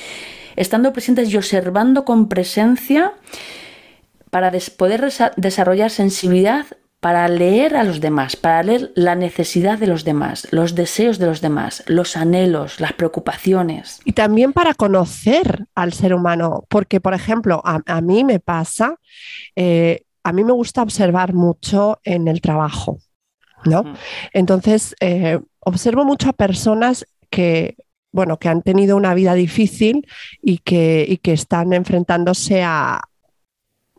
estando 0.54 0.92
presentes 0.92 1.30
y 1.30 1.36
observando 1.36 2.04
con 2.04 2.28
presencia 2.28 3.12
para 4.30 4.52
poder 4.76 5.12
desarrollar 5.36 5.90
sensibilidad 5.90 6.66
para 7.00 7.28
leer 7.28 7.76
a 7.76 7.84
los 7.84 8.00
demás, 8.00 8.36
para 8.36 8.62
leer 8.62 8.92
la 8.94 9.14
necesidad 9.14 9.78
de 9.78 9.86
los 9.86 10.04
demás, 10.04 10.48
los 10.50 10.74
deseos 10.74 11.18
de 11.18 11.26
los 11.26 11.40
demás, 11.40 11.84
los 11.86 12.16
anhelos, 12.16 12.80
las 12.80 12.94
preocupaciones. 12.94 14.00
Y 14.04 14.12
también 14.12 14.52
para 14.52 14.74
conocer 14.74 15.66
al 15.74 15.92
ser 15.92 16.14
humano, 16.14 16.64
porque, 16.68 17.00
por 17.00 17.14
ejemplo, 17.14 17.62
a, 17.64 18.00
mí 18.00 18.24
me 18.24 18.40
pasa, 18.40 18.96
eh, 19.54 20.02
a 20.24 20.32
mí 20.32 20.42
me 20.42 20.52
gusta 20.52 20.82
observar 20.82 21.32
mucho 21.32 22.00
en 22.02 22.28
el 22.28 22.40
trabajo, 22.40 22.98
¿no? 23.64 23.94
Entonces, 24.32 24.94
eh, 25.00 25.40
observo 25.60 26.04
mucho 26.04 26.30
a 26.30 26.32
personas 26.32 27.06
que 27.30 27.76
bueno, 28.12 28.38
que 28.38 28.48
han 28.48 28.62
tenido 28.62 28.96
una 28.96 29.12
vida 29.12 29.34
difícil 29.34 30.08
y 30.40 30.58
que, 30.58 31.04
y 31.06 31.18
que 31.18 31.34
están 31.34 31.74
enfrentándose 31.74 32.62
a, 32.62 33.02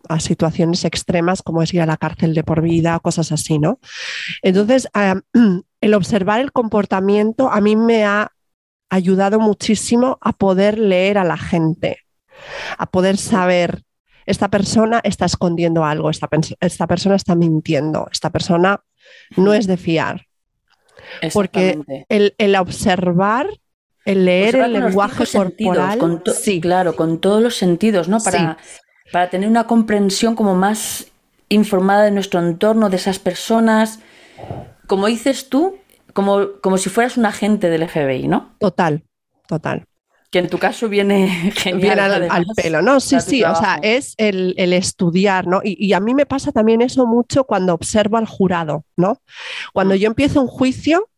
a 0.09 0.19
situaciones 0.19 0.85
extremas 0.85 1.41
como 1.41 1.61
es 1.61 1.73
ir 1.73 1.81
a 1.81 1.85
la 1.85 1.97
cárcel 1.97 2.33
de 2.33 2.43
por 2.43 2.61
vida, 2.61 2.99
cosas 2.99 3.31
así, 3.31 3.59
¿no? 3.59 3.79
Entonces, 4.41 4.89
el 5.81 5.93
observar 5.93 6.41
el 6.41 6.51
comportamiento 6.51 7.51
a 7.51 7.61
mí 7.61 7.75
me 7.75 8.05
ha 8.05 8.31
ayudado 8.89 9.39
muchísimo 9.39 10.17
a 10.21 10.33
poder 10.33 10.79
leer 10.79 11.17
a 11.17 11.23
la 11.23 11.37
gente, 11.37 11.99
a 12.77 12.85
poder 12.87 13.17
saber, 13.17 13.83
esta 14.25 14.49
persona 14.49 14.99
está 15.03 15.25
escondiendo 15.25 15.85
algo, 15.85 16.09
esta, 16.09 16.27
esta 16.59 16.87
persona 16.87 17.15
está 17.15 17.35
mintiendo, 17.35 18.07
esta 18.11 18.29
persona 18.29 18.81
no 19.35 19.53
es 19.53 19.67
de 19.67 19.77
fiar. 19.77 20.27
Porque 21.33 21.79
el, 22.09 22.55
observar 22.55 23.47
el 24.05 24.25
leer 24.25 24.55
el 24.55 24.73
lenguaje 24.73 25.25
corporal. 25.25 26.23
sí, 26.33 26.59
claro, 26.61 26.95
con 26.95 27.19
todos 27.19 27.41
los 27.41 27.55
sentidos, 27.55 28.07
¿no? 28.07 28.19
Para, 28.19 28.57
para 29.11 29.29
tener 29.29 29.49
una 29.49 29.67
comprensión 29.67 30.35
como 30.35 30.55
más 30.55 31.07
informada 31.49 32.03
de 32.03 32.11
nuestro 32.11 32.39
entorno, 32.39 32.89
de 32.89 32.97
esas 32.97 33.19
personas. 33.19 33.99
Como 34.87 35.07
dices 35.07 35.49
tú, 35.49 35.77
como, 36.13 36.53
como 36.61 36.77
si 36.77 36.89
fueras 36.89 37.17
un 37.17 37.25
agente 37.25 37.69
del 37.69 37.87
FBI, 37.87 38.27
¿no? 38.27 38.55
Total, 38.59 39.03
total. 39.47 39.85
Que 40.29 40.39
en 40.39 40.49
tu 40.49 40.57
caso 40.57 40.89
viene 40.89 41.51
genial. 41.55 41.99
al, 41.99 42.45
pelo, 42.55 42.81
¿no? 42.81 42.99
Sí, 42.99 43.19
sí, 43.21 43.43
o 43.43 43.55
sea, 43.55 43.79
es 43.81 44.13
el, 44.17 44.55
estudiar, 44.73 45.47
¿no? 45.47 45.61
Y, 45.63 45.77
y, 45.83 45.93
a 45.93 45.99
mí 45.99 46.13
me 46.13 46.25
pasa 46.25 46.51
también 46.51 46.81
eso 46.81 47.05
mucho 47.05 47.45
cuando 47.45 47.73
observo 47.73 48.17
al 48.17 48.27
jurado, 48.27 48.83
¿no? 48.97 49.21
Cuando 49.73 49.95
mm. 49.95 49.97
yo 49.97 50.07
empiezo 50.07 50.41
un 50.41 50.47
juicio, 50.47 51.09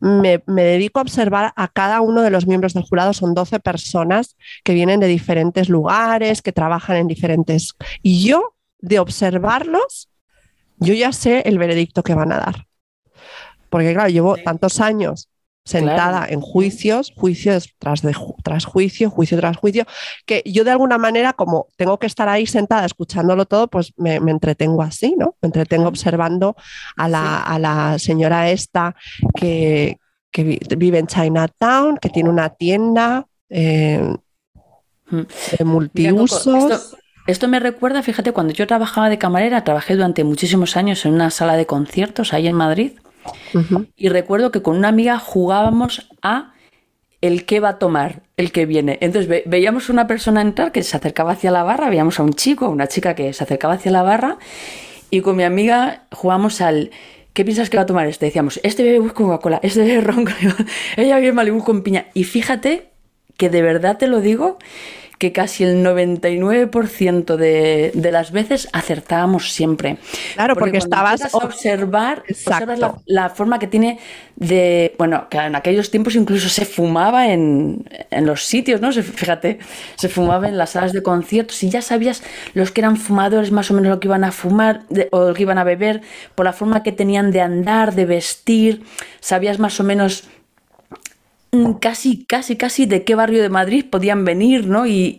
me, 0.00 0.38
dedico 0.46 0.98
a 0.98 1.02
observar 1.02 1.52
a 1.56 1.68
cada 1.68 2.00
uno 2.00 2.22
de 2.22 2.30
los 2.30 2.46
miembros 2.46 2.74
del 2.74 2.84
jurado. 2.84 3.12
Son 3.12 3.34
12 3.34 3.60
personas 3.60 4.36
que 4.64 4.74
vienen 4.74 5.00
de 5.00 5.06
diferentes 5.06 5.68
lugares, 5.68 6.42
que 6.42 6.52
trabajan 6.52 6.96
en 6.96 7.08
diferentes... 7.08 7.74
Y 8.02 8.24
yo, 8.24 8.54
de 8.78 8.98
observarlos, 8.98 10.08
yo 10.78 10.94
ya 10.94 11.12
sé 11.12 11.42
el 11.46 11.58
veredicto 11.58 12.02
que 12.02 12.14
van 12.14 12.32
a 12.32 12.38
dar. 12.38 12.66
Porque 13.70 13.92
claro, 13.92 14.08
llevo 14.08 14.36
tantos 14.36 14.80
años 14.80 15.28
sentada 15.68 16.26
en 16.28 16.40
juicios, 16.40 17.12
juicios 17.14 17.74
tras, 17.78 18.00
de, 18.00 18.16
tras 18.42 18.64
juicio, 18.64 19.10
juicio 19.10 19.38
tras 19.38 19.58
juicio, 19.58 19.84
que 20.24 20.42
yo 20.46 20.64
de 20.64 20.70
alguna 20.70 20.96
manera, 20.96 21.34
como 21.34 21.66
tengo 21.76 21.98
que 21.98 22.06
estar 22.06 22.26
ahí 22.28 22.46
sentada 22.46 22.86
escuchándolo 22.86 23.44
todo, 23.44 23.68
pues 23.68 23.92
me, 23.96 24.16
entretengo 24.16 24.82
así, 24.82 25.14
¿no? 25.18 25.36
Me 25.42 25.48
entretengo 25.48 25.88
observando 25.88 26.56
a 26.96 27.08
la, 27.08 27.96
señora 27.98 28.50
esta 28.50 28.96
que, 29.34 29.98
vive 30.34 30.98
en 30.98 31.06
Chinatown, 31.06 31.98
que 31.98 32.08
tiene 32.08 32.30
una 32.30 32.48
tienda 32.48 33.26
eh, 33.50 34.14
hmm. 35.10 35.22
de 35.58 35.64
multiusos. 35.64 36.96
Esto 37.26 37.46
me 37.46 37.60
recuerda, 37.60 38.02
fíjate, 38.02 38.32
cuando 38.32 38.54
yo 38.54 38.66
trabajaba 38.66 39.10
de 39.10 39.18
camarera, 39.18 39.64
trabajé 39.64 39.96
durante 39.96 40.24
muchísimos 40.24 40.78
años 40.78 41.04
en 41.04 41.12
una 41.12 41.28
sala 41.28 41.56
de 41.56 41.66
conciertos 41.66 42.32
ahí 42.32 42.46
en 42.46 42.56
Madrid 42.56 42.92
y 43.96 44.08
recuerdo 44.08 44.50
que 44.50 44.62
con 44.62 44.76
una 44.76 44.88
amiga 44.88 45.18
jugábamos 45.18 46.08
a 46.22 46.52
el 47.20 47.44
que 47.46 47.60
va 47.60 47.70
a 47.70 47.78
tomar, 47.78 48.22
el 48.36 48.52
que 48.52 48.66
viene. 48.66 48.98
Entonces 49.00 49.42
veíamos 49.46 49.88
una 49.88 50.06
persona 50.06 50.40
entrar 50.40 50.70
que 50.72 50.82
se 50.82 50.96
acercaba 50.96 51.32
hacia 51.32 51.50
la 51.50 51.64
barra, 51.64 51.90
veíamos 51.90 52.20
a 52.20 52.22
un 52.22 52.32
chico, 52.32 52.66
a 52.66 52.68
una 52.68 52.86
chica 52.86 53.14
que 53.14 53.32
se 53.32 53.44
acercaba 53.44 53.74
hacia 53.74 53.90
la 53.90 54.02
barra 54.02 54.38
y 55.10 55.20
con 55.20 55.36
mi 55.36 55.42
amiga 55.42 56.04
jugamos 56.12 56.60
al 56.60 56.90
¿qué 57.32 57.44
piensas 57.44 57.70
que 57.70 57.76
va 57.76 57.84
a 57.84 57.86
tomar 57.86 58.06
este? 58.08 58.26
Decíamos, 58.26 58.58
este 58.64 58.82
bebe 58.82 58.98
con 58.98 59.26
Coca-Cola, 59.28 59.60
este 59.62 59.80
bebe 59.80 60.00
ron, 60.00 60.26
ella 60.96 61.16
bebe 61.16 61.32
Malibu 61.32 61.62
con 61.62 61.82
piña. 61.82 62.06
Y 62.12 62.24
fíjate 62.24 62.90
que 63.36 63.48
de 63.48 63.62
verdad 63.62 63.96
te 63.96 64.08
lo 64.08 64.20
digo, 64.20 64.58
que 65.18 65.32
casi 65.32 65.64
el 65.64 65.84
99% 65.84 67.36
de, 67.36 67.90
de, 67.92 68.12
las 68.12 68.30
veces 68.30 68.68
acertábamos 68.72 69.52
siempre. 69.52 69.98
Claro, 70.34 70.54
porque, 70.54 70.78
estabas 70.78 71.34
a 71.34 71.36
observar, 71.36 72.22
la, 73.06 73.28
forma 73.30 73.58
que 73.58 73.66
tiene 73.66 73.98
de, 74.36 74.94
bueno, 74.96 75.26
que 75.28 75.38
en 75.38 75.56
aquellos 75.56 75.90
tiempos 75.90 76.14
incluso 76.14 76.48
se 76.48 76.64
fumaba 76.64 77.32
en, 77.32 77.84
en, 78.10 78.26
los 78.26 78.44
sitios, 78.44 78.80
¿no? 78.80 78.92
Fíjate, 78.92 79.58
se 79.96 80.08
fumaba 80.08 80.48
en 80.48 80.56
las 80.56 80.70
salas 80.70 80.92
de 80.92 81.02
conciertos 81.02 81.62
y 81.64 81.70
ya 81.70 81.82
sabías 81.82 82.22
los 82.54 82.70
que 82.70 82.80
eran 82.80 82.96
fumadores 82.96 83.50
más 83.50 83.70
o 83.72 83.74
menos 83.74 83.90
lo 83.90 84.00
que 84.00 84.06
iban 84.06 84.22
a 84.22 84.30
fumar 84.30 84.82
o 85.10 85.28
lo 85.28 85.34
que 85.34 85.42
iban 85.42 85.58
a 85.58 85.64
beber, 85.64 86.00
por 86.36 86.46
la 86.46 86.52
forma 86.52 86.84
que 86.84 86.92
tenían 86.92 87.32
de 87.32 87.40
andar, 87.40 87.94
de 87.96 88.06
vestir, 88.06 88.84
sabías 89.20 89.58
más 89.58 89.80
o 89.80 89.84
menos 89.84 90.28
casi, 91.80 92.24
casi, 92.26 92.56
casi 92.56 92.86
de 92.86 93.04
qué 93.04 93.14
barrio 93.14 93.42
de 93.42 93.48
Madrid 93.48 93.84
podían 93.90 94.24
venir, 94.24 94.66
¿no? 94.66 94.86
Y, 94.86 95.16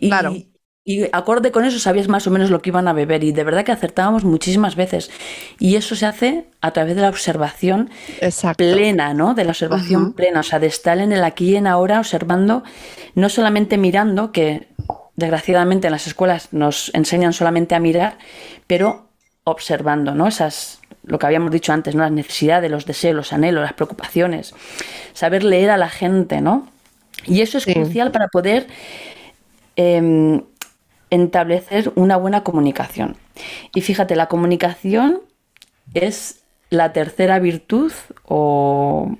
y, 0.84 1.04
acorde 1.12 1.52
con 1.52 1.64
eso 1.64 1.78
sabías 1.78 2.08
más 2.08 2.26
o 2.26 2.30
menos 2.30 2.50
lo 2.50 2.62
que 2.62 2.70
iban 2.70 2.88
a 2.88 2.92
beber 2.92 3.22
y 3.22 3.32
de 3.32 3.44
verdad 3.44 3.64
que 3.64 3.72
acertábamos 3.72 4.24
muchísimas 4.24 4.76
veces. 4.76 5.10
Y 5.58 5.76
eso 5.76 5.94
se 5.94 6.06
hace 6.06 6.46
a 6.60 6.72
través 6.72 6.96
de 6.96 7.02
la 7.02 7.08
observación 7.08 7.90
plena, 8.56 9.14
¿no? 9.14 9.34
De 9.34 9.44
la 9.44 9.50
observación 9.50 10.14
plena, 10.14 10.40
o 10.40 10.42
sea, 10.42 10.58
de 10.58 10.66
estar 10.66 10.98
en 10.98 11.12
el 11.12 11.22
aquí 11.22 11.50
y 11.50 11.56
en 11.56 11.66
ahora 11.66 12.00
observando, 12.00 12.64
no 13.14 13.28
solamente 13.28 13.78
mirando, 13.78 14.32
que 14.32 14.68
desgraciadamente 15.16 15.88
en 15.88 15.92
las 15.92 16.06
escuelas 16.06 16.48
nos 16.52 16.90
enseñan 16.94 17.32
solamente 17.32 17.74
a 17.74 17.80
mirar, 17.80 18.18
pero 18.66 19.10
observando, 19.44 20.14
¿no? 20.14 20.26
Esas 20.26 20.79
lo 21.02 21.18
que 21.18 21.26
habíamos 21.26 21.50
dicho 21.50 21.72
antes, 21.72 21.94
¿no? 21.94 22.02
Las 22.02 22.12
necesidades, 22.12 22.70
los 22.70 22.86
deseos, 22.86 23.14
los 23.14 23.32
anhelos, 23.32 23.62
las 23.62 23.72
preocupaciones. 23.72 24.54
Saber 25.12 25.44
leer 25.44 25.70
a 25.70 25.76
la 25.76 25.88
gente, 25.88 26.40
¿no? 26.40 26.68
Y 27.26 27.40
eso 27.40 27.58
es 27.58 27.66
crucial 27.66 28.10
para 28.10 28.28
poder 28.28 28.66
em, 29.76 30.42
establecer 31.10 31.92
una 31.96 32.16
buena 32.16 32.42
comunicación. 32.42 33.16
Y 33.74 33.80
fíjate, 33.80 34.16
la 34.16 34.26
comunicación 34.26 35.20
es 35.94 36.40
la 36.70 36.92
tercera 36.92 37.38
virtud 37.38 37.92
o, 38.24 39.16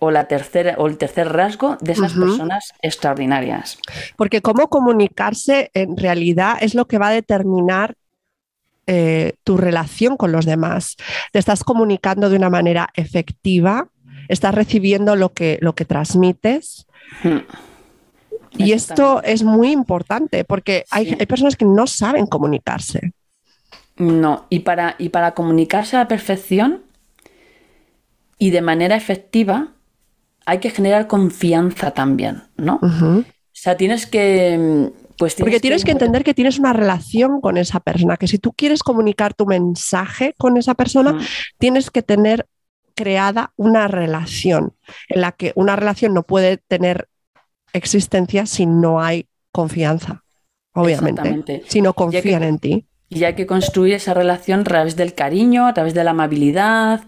la 0.00 0.28
tercera, 0.28 0.76
o 0.78 0.86
el 0.86 0.96
tercer 0.96 1.30
rasgo 1.32 1.76
de 1.80 1.92
esas 1.92 2.14
personas 2.14 2.72
extraordinarias. 2.80 3.78
Porque 4.16 4.40
cómo 4.40 4.68
comunicarse 4.68 5.70
en 5.74 5.96
realidad 5.96 6.56
es 6.60 6.74
lo 6.74 6.86
que 6.86 6.98
va 6.98 7.08
a 7.08 7.12
determinar 7.12 7.96
eh, 8.86 9.34
tu 9.44 9.56
relación 9.56 10.16
con 10.16 10.32
los 10.32 10.46
demás. 10.46 10.96
Te 11.32 11.38
estás 11.38 11.64
comunicando 11.64 12.28
de 12.28 12.36
una 12.36 12.50
manera 12.50 12.88
efectiva, 12.94 13.88
estás 14.28 14.54
recibiendo 14.54 15.16
lo 15.16 15.32
que, 15.32 15.58
lo 15.60 15.74
que 15.74 15.84
transmites. 15.84 16.86
Hmm. 17.22 17.38
Y 18.56 18.72
esto 18.72 19.22
es 19.22 19.44
muy 19.44 19.70
importante 19.70 20.44
porque 20.44 20.84
hay, 20.90 21.16
hay, 21.18 21.26
personas 21.26 21.56
que 21.56 21.64
no 21.64 21.86
saben 21.86 22.26
comunicarse. 22.26 23.12
No, 23.96 24.46
y 24.48 24.60
para, 24.60 24.96
y 24.98 25.10
para 25.10 25.34
comunicarse 25.34 25.96
a 25.96 26.00
la 26.00 26.08
perfección 26.08 26.82
y 28.38 28.50
de 28.50 28.62
manera 28.62 28.96
efectiva 28.96 29.68
hay 30.46 30.58
que 30.58 30.70
generar 30.70 31.06
confianza 31.06 31.92
también, 31.92 32.42
¿no? 32.56 32.80
O 32.82 33.24
sea, 33.52 33.76
tienes 33.76 34.06
que... 34.06 34.90
Pues 35.20 35.34
Porque 35.34 35.60
tienes 35.60 35.84
que... 35.84 35.90
entender 35.90 36.24
que 36.24 36.32
tienes 36.32 36.58
una 36.58 36.72
relación 36.72 37.42
con 37.42 37.58
esa 37.58 37.78
persona, 37.80 38.16
que 38.16 38.26
si 38.26 38.38
tú 38.38 38.54
quieres 38.54 38.82
comunicar 38.82 39.34
tu 39.34 39.44
mensaje 39.44 40.34
con 40.38 40.56
esa 40.56 40.72
persona, 40.72 41.20
tienes 41.58 41.90
que 41.90 42.00
tener 42.00 42.46
creada 42.94 43.52
una 43.56 43.86
relación 43.86 44.72
en 45.10 45.20
la 45.20 45.32
que 45.32 45.52
una 45.56 45.76
relación 45.76 46.14
no 46.14 46.22
puede 46.22 46.56
tener 46.56 47.10
existencia 47.74 48.46
si 48.46 48.64
no 48.64 49.02
hay 49.02 49.28
confianza, 49.52 50.24
obviamente, 50.72 51.64
si 51.68 51.82
no 51.82 51.92
confían 51.92 52.42
en 52.42 52.58
ti. 52.58 52.86
Y 53.10 53.24
hay 53.24 53.34
que 53.34 53.44
construir 53.44 53.92
esa 53.92 54.14
relación 54.14 54.60
a 54.60 54.64
través 54.64 54.96
del 54.96 55.12
cariño, 55.12 55.66
a 55.66 55.74
través 55.74 55.92
de 55.92 56.02
la 56.02 56.12
amabilidad, 56.12 57.02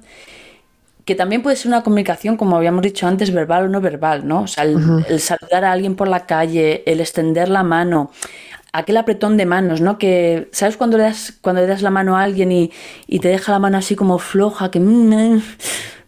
que 1.05 1.15
también 1.15 1.43
puede 1.43 1.57
ser 1.57 1.69
una 1.69 1.83
comunicación, 1.83 2.37
como 2.37 2.57
habíamos 2.57 2.83
dicho 2.83 3.07
antes, 3.07 3.33
verbal 3.33 3.65
o 3.65 3.69
no 3.69 3.81
verbal, 3.81 4.27
¿no? 4.27 4.43
O 4.43 4.47
sea, 4.47 4.65
el, 4.65 5.21
saludar 5.21 5.65
a 5.65 5.73
alguien 5.73 5.97
por 5.97 6.09
la 6.09 6.27
calle, 6.27 6.83
el 6.87 7.01
extender 7.01 7.49
la 7.49 7.63
mano, 7.63 8.11
aquel 8.73 8.97
apretón 8.97 9.37
de 9.37 9.47
manos, 9.47 9.81
¿no? 9.81 9.99
Que, 9.99 10.49
¿sabes 10.53 10.77
cuando 10.77 10.97
le 10.99 11.05
das, 11.05 11.35
cuando 11.41 11.61
le 11.61 11.67
das 11.67 11.83
la 11.83 11.91
mano 11.91 12.17
a 12.17 12.23
alguien 12.23 12.53
y, 12.53 12.71
te 13.21 13.29
deja 13.29 13.53
la 13.53 13.59
mano 13.59 13.79
así 13.79 13.97
como 13.97 14.19
floja, 14.19 14.71
que 14.71 14.79
mm, 14.79 15.43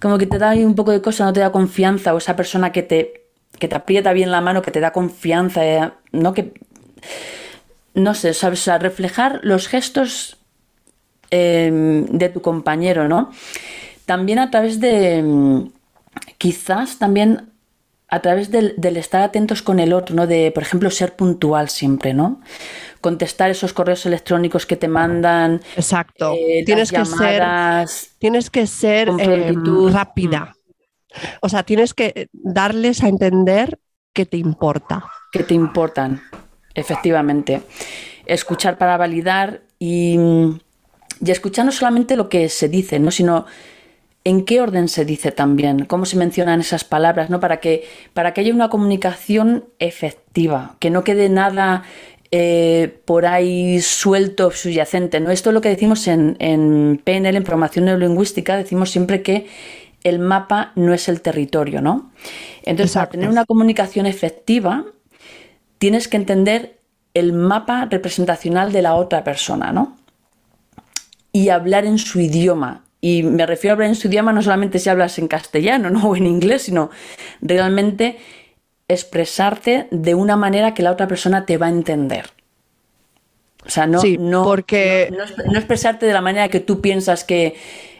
como 0.00 0.18
que 0.18 0.26
te 0.26 0.38
da 0.38 0.52
un 0.54 0.74
poco 0.74 0.92
de 0.92 1.02
cosa, 1.02 1.24
no 1.24 1.32
te 1.32 1.40
da 1.40 1.50
confianza, 1.50 2.14
o 2.14 2.18
esa 2.18 2.36
persona 2.36 2.70
que 2.70 2.82
te, 2.82 3.28
que 3.58 3.66
te 3.66 3.74
aprieta 3.74 4.12
bien 4.12 4.30
la 4.30 4.40
mano, 4.40 4.62
que 4.62 4.70
te 4.70 4.80
da 4.80 4.92
confianza, 4.92 5.66
eh, 5.66 5.90
¿no? 6.12 6.34
Que, 6.34 6.54
no 7.94 8.14
sé, 8.14 8.32
¿sabes? 8.34 8.60
O 8.60 8.64
sea, 8.64 8.78
reflejar 8.78 9.40
los 9.42 9.66
gestos 9.66 10.36
em, 11.30 12.06
de 12.06 12.28
tu 12.28 12.42
compañero, 12.42 13.08
¿no? 13.08 13.30
También 14.06 14.38
a 14.38 14.50
través 14.50 14.80
de, 14.80 15.22
mm, 15.22 15.68
quizás 16.38 16.98
también 16.98 17.54
a 18.08 18.20
través 18.20 18.50
del, 18.50 18.76
estar 18.96 19.22
atentos 19.22 19.62
con 19.62 19.80
el 19.80 19.92
otro, 19.92 20.14
¿no? 20.14 20.26
De, 20.26 20.52
por 20.52 20.62
ejemplo, 20.62 20.88
ser 20.90 21.16
puntual 21.16 21.68
siempre, 21.68 22.14
¿no? 22.14 22.40
Contestar 23.00 23.50
esos 23.50 23.72
correos 23.72 24.06
electrónicos 24.06 24.66
que 24.66 24.76
te 24.76 24.86
mandan. 24.86 25.60
Exacto. 25.74 26.32
Eh, 26.32 26.62
tienes, 26.64 26.92
que 26.92 27.04
ser, 27.04 27.42
tienes 28.18 28.50
que 28.50 28.66
ser 28.68 29.08
em, 29.08 29.92
rápida. 29.92 30.54
O 31.40 31.48
sea, 31.48 31.64
tienes 31.64 31.92
que 31.92 32.28
darles 32.32 33.02
a 33.02 33.08
entender 33.08 33.80
que 34.12 34.26
te 34.26 34.36
importa. 34.36 35.04
Que 35.32 35.42
te 35.42 35.54
importan, 35.54 36.22
efectivamente. 36.74 37.62
Escuchar 38.26 38.78
para 38.78 38.96
validar 38.96 39.62
y, 39.78 40.16
y 41.20 41.30
escuchar 41.30 41.64
no 41.64 41.72
solamente 41.72 42.14
lo 42.14 42.28
que 42.28 42.48
se 42.48 42.68
dice, 42.68 43.00
¿no? 43.00 43.10
sino 43.10 43.46
en 44.24 44.44
qué 44.46 44.60
orden 44.60 44.88
se 44.88 45.04
dice 45.04 45.32
también, 45.32 45.84
cómo 45.84 46.06
se 46.06 46.16
mencionan 46.16 46.60
esas 46.60 46.82
palabras, 46.82 47.28
¿no? 47.28 47.40
Para 47.40 47.60
que, 47.60 47.84
para 48.14 48.32
que 48.32 48.40
haya 48.40 48.54
una 48.54 48.70
comunicación 48.70 49.66
efectiva, 49.78 50.76
que 50.80 50.90
no 50.90 51.04
quede 51.04 51.28
nada 51.28 51.84
eh, 52.30 53.00
por 53.04 53.26
ahí 53.26 53.80
suelto, 53.80 54.50
subyacente. 54.50 55.20
¿no? 55.20 55.30
Esto 55.30 55.50
es 55.50 55.54
lo 55.54 55.60
que 55.60 55.68
decimos 55.68 56.08
en, 56.08 56.36
en 56.40 57.00
PNL, 57.04 57.36
en 57.36 57.44
programación 57.44 57.84
neurolingüística, 57.84 58.56
decimos 58.56 58.90
siempre 58.90 59.22
que 59.22 59.46
el 60.02 60.18
mapa 60.18 60.72
no 60.74 60.92
es 60.92 61.08
el 61.08 61.20
territorio, 61.20 61.80
¿no? 61.80 62.10
Entonces, 62.62 62.94
para 62.94 63.08
tener 63.08 63.28
una 63.28 63.44
comunicación 63.44 64.04
efectiva, 64.06 64.84
tienes 65.78 66.08
que 66.08 66.16
entender 66.16 66.80
el 67.14 67.32
mapa 67.32 67.86
representacional 67.90 68.72
de 68.72 68.82
la 68.82 68.96
otra 68.96 69.24
persona, 69.24 69.72
¿no? 69.72 69.96
Y 71.32 71.48
hablar 71.50 71.84
en 71.84 71.98
su 71.98 72.20
idioma, 72.20 72.83
y 73.06 73.22
me 73.22 73.44
refiero 73.44 73.72
a 73.72 73.74
hablar 73.74 73.90
en 73.90 73.96
su 73.96 74.08
idioma 74.08 74.32
no 74.32 74.40
solamente 74.40 74.78
si 74.78 74.88
hablas 74.88 75.18
en 75.18 75.28
castellano 75.28 75.90
¿no? 75.90 76.08
o 76.08 76.16
en 76.16 76.26
inglés, 76.26 76.62
sino 76.62 76.90
realmente 77.42 78.16
expresarte 78.88 79.88
de 79.90 80.14
una 80.14 80.36
manera 80.36 80.72
que 80.72 80.82
la 80.82 80.90
otra 80.90 81.06
persona 81.06 81.44
te 81.44 81.58
va 81.58 81.66
a 81.66 81.68
entender. 81.68 82.30
O 83.66 83.68
sea, 83.68 83.86
no, 83.86 84.00
no, 84.18 84.44
porque... 84.44 85.12
no, 85.12 85.58
expresarte 85.58 86.06
de 86.06 86.14
la 86.14 86.22
manera 86.22 86.48
que 86.48 86.60
tú 86.60 86.80
piensas 86.80 87.24
que 87.24 87.56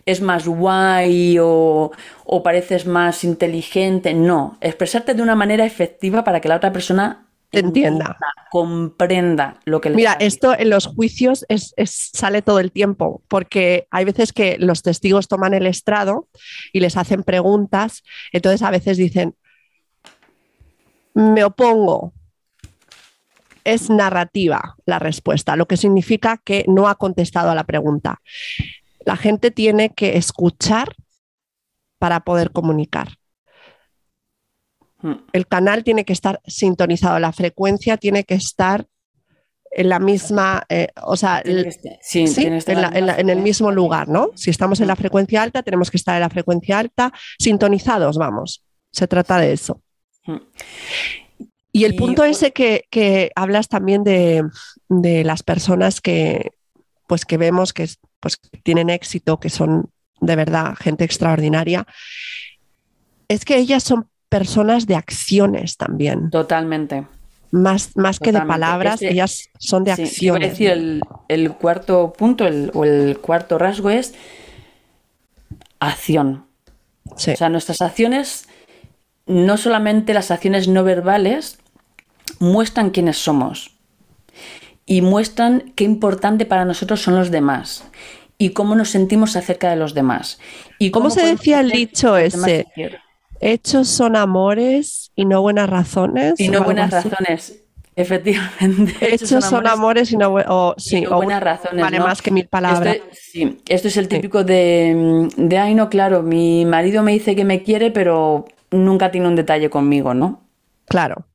es 0.06 0.22
más 0.22 0.48
guay 0.48 1.36
o, 1.38 1.92
o, 2.24 2.42
pareces 2.42 2.86
más 2.86 3.24
inteligente. 3.24 4.14
No, 4.14 4.56
expresarte 4.62 5.12
de 5.12 5.20
una 5.20 5.34
manera 5.34 5.66
efectiva 5.66 6.24
para 6.24 6.40
que 6.40 6.48
la 6.48 6.56
otra 6.56 6.72
persona 6.72 7.23
entienda, 7.58 8.16
comprenda 8.50 9.60
lo 9.64 9.80
que 9.80 9.90
le 9.90 9.96
Mira, 9.96 10.16
esto 10.20 10.56
en 10.56 10.70
los 10.70 10.86
juicios 10.86 11.44
es, 11.48 11.74
sale 11.86 12.42
todo 12.42 12.60
el 12.60 12.72
tiempo, 12.72 13.22
porque 13.28 13.86
hay 13.90 14.04
veces 14.04 14.32
que 14.32 14.56
los 14.58 14.82
testigos 14.82 15.28
toman 15.28 15.54
el 15.54 15.66
estrado 15.66 16.28
y 16.72 16.80
les 16.80 16.96
hacen 16.96 17.22
preguntas, 17.22 18.02
entonces 18.32 18.62
a 18.62 18.70
veces 18.70 18.96
dicen, 18.96 19.34
me 21.14 21.44
opongo. 21.44 22.12
Es 23.64 23.88
narrativa 23.88 24.76
la 24.84 24.98
respuesta, 24.98 25.56
lo 25.56 25.66
que 25.66 25.78
significa 25.78 26.38
que 26.44 26.66
no 26.68 26.86
ha 26.86 26.96
contestado 26.96 27.50
a 27.50 27.54
la 27.54 27.64
pregunta. 27.64 28.20
La 29.06 29.16
gente 29.16 29.50
tiene 29.50 29.94
que 29.94 30.18
escuchar 30.18 30.94
para 31.98 32.20
poder 32.20 32.50
comunicar. 32.50 33.08
Mm. 35.04 35.12
El 35.34 35.46
canal 35.46 35.84
tiene 35.84 36.06
que 36.06 36.14
estar 36.14 36.40
sintonizado, 36.46 37.18
la 37.18 37.32
frecuencia 37.32 37.98
tiene 37.98 38.24
que 38.24 38.34
estar 38.34 38.86
en 39.70 39.90
la 39.90 39.98
misma, 39.98 40.64
eh, 40.70 40.88
o 41.02 41.14
sea, 41.14 41.42
en, 41.44 43.28
el 43.28 43.40
mismo 43.42 43.70
lugar, 43.70 44.08
¿no? 44.08 44.30
Si 44.34 44.48
estamos 44.48 44.80
en 44.80 44.86
la 44.86 44.94
mm. 44.94 44.98
frecuencia 44.98 45.42
alta, 45.42 45.62
tenemos 45.62 45.90
que 45.90 45.98
estar 45.98 46.14
en 46.14 46.22
la 46.22 46.30
frecuencia 46.30 46.78
alta, 46.78 47.12
sintonizados, 47.38 48.16
vamos. 48.16 48.64
Se 48.92 49.06
trata 49.06 49.36
de 49.36 49.52
eso. 49.52 49.82
Mm. 50.24 50.36
Y 51.72 51.84
el 51.84 51.96
punto 51.96 52.24
ese 52.24 52.52
que, 52.52 53.30
hablas 53.34 53.68
también 53.68 54.04
de, 54.04 54.42
las 54.88 55.42
personas 55.42 56.00
que, 56.00 56.52
pues 57.06 57.26
que 57.26 57.36
vemos 57.36 57.74
que 57.74 57.90
pues, 58.20 58.40
tienen 58.62 58.88
éxito, 58.88 59.38
que 59.38 59.50
son 59.50 59.90
de 60.20 60.36
verdad 60.36 60.76
gente 60.76 61.04
extraordinaria, 61.04 61.86
es 63.28 63.44
que 63.44 63.58
ellas 63.58 63.82
son 63.82 64.08
personas 64.38 64.88
de 64.88 64.96
acciones 64.96 65.76
también. 65.76 66.28
Totalmente. 66.30 67.06
Más, 67.52 67.96
más 67.96 68.18
que 68.18 68.32
de 68.32 68.40
palabras, 68.40 69.00
ellas 69.00 69.48
son 69.58 69.84
de 69.84 69.92
acciones. 69.92 70.50
decir, 70.50 71.00
el, 71.28 71.52
cuarto 71.52 72.12
punto 72.18 72.44
o 72.72 72.84
el 72.84 73.18
cuarto 73.20 73.58
rasgo 73.58 73.90
es 73.90 74.14
acción. 75.78 76.46
O 77.08 77.16
sea, 77.16 77.48
nuestras 77.48 77.80
acciones, 77.80 78.48
no 79.26 79.56
solamente 79.56 80.14
las 80.14 80.32
acciones 80.32 80.66
no 80.66 80.82
verbales, 80.82 81.58
muestran 82.40 82.90
quiénes 82.90 83.18
somos 83.18 83.70
y 84.84 85.00
muestran 85.02 85.72
qué 85.76 85.84
importante 85.84 86.44
para 86.44 86.64
nosotros 86.64 87.00
son 87.02 87.14
los 87.14 87.30
demás 87.30 87.84
y 88.36 88.50
cómo 88.50 88.74
nos 88.74 88.88
sentimos 88.88 89.36
acerca 89.36 89.70
de 89.70 89.76
los 89.76 89.94
demás. 89.94 90.40
¿Y 90.80 90.90
cómo, 90.90 91.10
se 91.10 91.24
decía 91.24 91.60
el 91.60 91.70
dicho 91.70 92.16
ese? 92.16 92.66
Hechos 93.40 93.88
son 93.88 94.16
amores 94.16 95.10
y 95.14 95.24
no 95.24 95.42
buenas 95.42 95.68
razones. 95.68 96.38
Y 96.38 96.48
no 96.48 96.62
buenas 96.62 96.90
razones, 96.90 97.60
efectivamente. 97.96 98.94
Hechos, 99.14 99.44
son, 99.44 99.66
amores, 99.66 100.12
y 100.12 100.16
no, 100.16 100.30
buenas 100.30 101.42
razones. 101.42 101.82
Vale 101.82 102.00
más 102.00 102.22
que 102.22 102.30
mil 102.30 102.46
palabras. 102.46 102.96
Esto, 102.96 103.06
sí, 103.12 103.60
esto 103.68 103.88
es 103.88 103.96
el 103.96 104.08
típico 104.08 104.44
de, 104.44 105.28
de, 105.36 105.58
ay, 105.58 105.74
no, 105.74 105.88
claro, 105.88 106.22
mi 106.22 106.64
marido 106.64 107.02
me 107.02 107.12
dice 107.12 107.36
que 107.36 107.44
me 107.44 107.62
quiere, 107.62 107.90
pero 107.90 108.46
nunca 108.70 109.10
tiene 109.10 109.28
un 109.28 109.36
detalle 109.36 109.70
conmigo, 109.70 110.14
¿no? 110.14 110.42
Claro. 110.86 111.26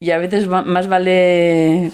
Y 0.00 0.10
a 0.12 0.18
veces 0.18 0.46
más 0.46 0.88
vale 0.88 1.90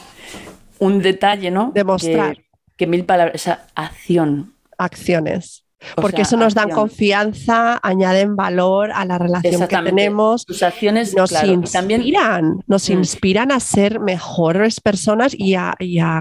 un 0.79 1.01
detalle, 1.01 1.51
¿no? 1.51 1.73
Demostrar. 1.75 2.37
Que, 2.37 2.45
que 2.77 2.87
mil 2.87 3.05
palabras, 3.05 3.37
esa 3.37 3.67
acción. 3.75 4.55
Acciones. 4.77 5.64
Porque 5.97 6.23
eso 6.23 6.37
nos 6.37 6.55
da 6.55 6.69
confianza, 6.69 7.79
añaden 7.83 8.37
valor 8.37 8.91
a 8.93 9.05
la 9.05 9.19
relación 9.19 9.67
que 9.67 9.77
tenemos. 9.77 10.45
Tus 10.47 10.63
acciones 10.63 11.15
nos 11.15 11.33
inspiran, 11.43 12.63
nos 12.67 12.89
mm. 12.89 12.93
inspiran 12.93 13.53
a 13.53 13.61
ser 13.61 14.01
mejores 14.01 14.81
personas 14.81 15.35
y 15.37 15.55
a, 15.55 15.75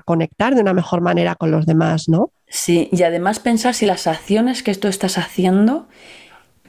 conectar 0.06 0.56
de 0.56 0.62
una 0.62 0.74
mejor 0.74 1.02
manera 1.02 1.36
con 1.36 1.52
los 1.52 1.66
demás, 1.66 2.10
¿no? 2.10 2.32
Sí, 2.48 2.90
y 2.92 3.04
además 3.04 3.40
pensar 3.40 3.74
si 3.74 3.86
las 3.86 4.08
acciones 4.08 4.64
que 4.64 4.74
tú 4.76 4.88
estás 4.88 5.18
haciendo 5.18 5.88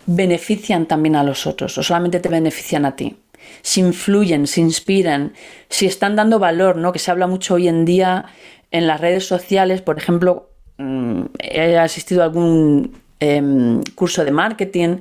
benefician 0.07 0.87
también 0.87 1.17
a 1.17 1.23
los 1.23 1.47
otros 1.47 1.77
o 1.79 1.83
solamente 1.83 2.21
te 2.21 2.29
benefician 2.29 2.85
a 2.85 2.97
ti. 2.97 3.17
Si 3.63 3.81
influyen, 3.81 4.47
si 4.47 4.61
inspiran, 4.61 5.35
si 5.69 5.87
están 5.87 6.17
dando 6.17 6.39
valor, 6.39 6.77
¿no? 6.77 6.93
Que 6.93 6.99
se 6.99 7.11
habla 7.11 7.27
mucho 7.27 7.55
hoy 7.55 7.69
en 7.69 7.85
día 7.85 8.27
en 8.71 8.87
las 8.87 9.01
redes 9.01 9.27
sociales, 9.27 9.83
por 9.83 9.99
ejemplo, 9.99 10.54
he 10.79 11.79
asistido 11.79 12.23
a 12.23 12.25
algún 12.25 13.01
em, 13.21 13.83
curso 13.95 14.25
de 14.25 14.33
marketing 14.33 14.99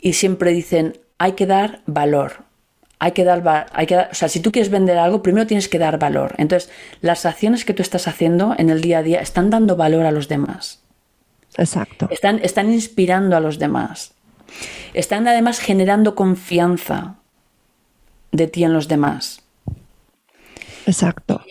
y 0.00 0.14
siempre 0.14 0.52
dicen, 0.52 0.98
hay 1.18 1.32
que 1.32 1.46
dar 1.46 1.82
valor. 1.86 2.44
Hay 2.98 3.12
que 3.12 3.24
dar, 3.24 3.66
hay 3.72 3.86
que 3.86 3.96
o 3.96 4.14
sea, 4.14 4.28
si 4.28 4.40
tú 4.40 4.50
quieres 4.52 4.70
vender 4.70 4.96
algo, 4.96 5.22
primero 5.22 5.46
tienes 5.46 5.68
que 5.68 5.78
dar 5.78 5.98
valor. 5.98 6.34
Entonces, 6.38 6.70
las 7.02 7.26
acciones 7.26 7.64
que 7.64 7.74
tú 7.74 7.82
estás 7.82 8.08
haciendo 8.08 8.54
en 8.56 8.70
el 8.70 8.80
día 8.80 8.98
a 8.98 9.02
día 9.02 9.20
están 9.20 9.50
dando 9.50 9.76
valor 9.76 10.06
a 10.06 10.12
los 10.12 10.28
demás. 10.28 10.82
Exacto. 11.58 12.08
Están, 12.10 12.40
están 12.42 12.72
inspirando 12.72 13.36
a 13.36 13.40
los 13.40 13.58
demás. 13.58 14.14
Están 14.94 15.28
además 15.28 15.58
generando 15.58 16.14
confianza 16.14 17.16
de 18.32 18.46
ti 18.46 18.64
en 18.64 18.72
los 18.72 18.88
demás. 18.88 19.42
Exacto. 20.86 21.42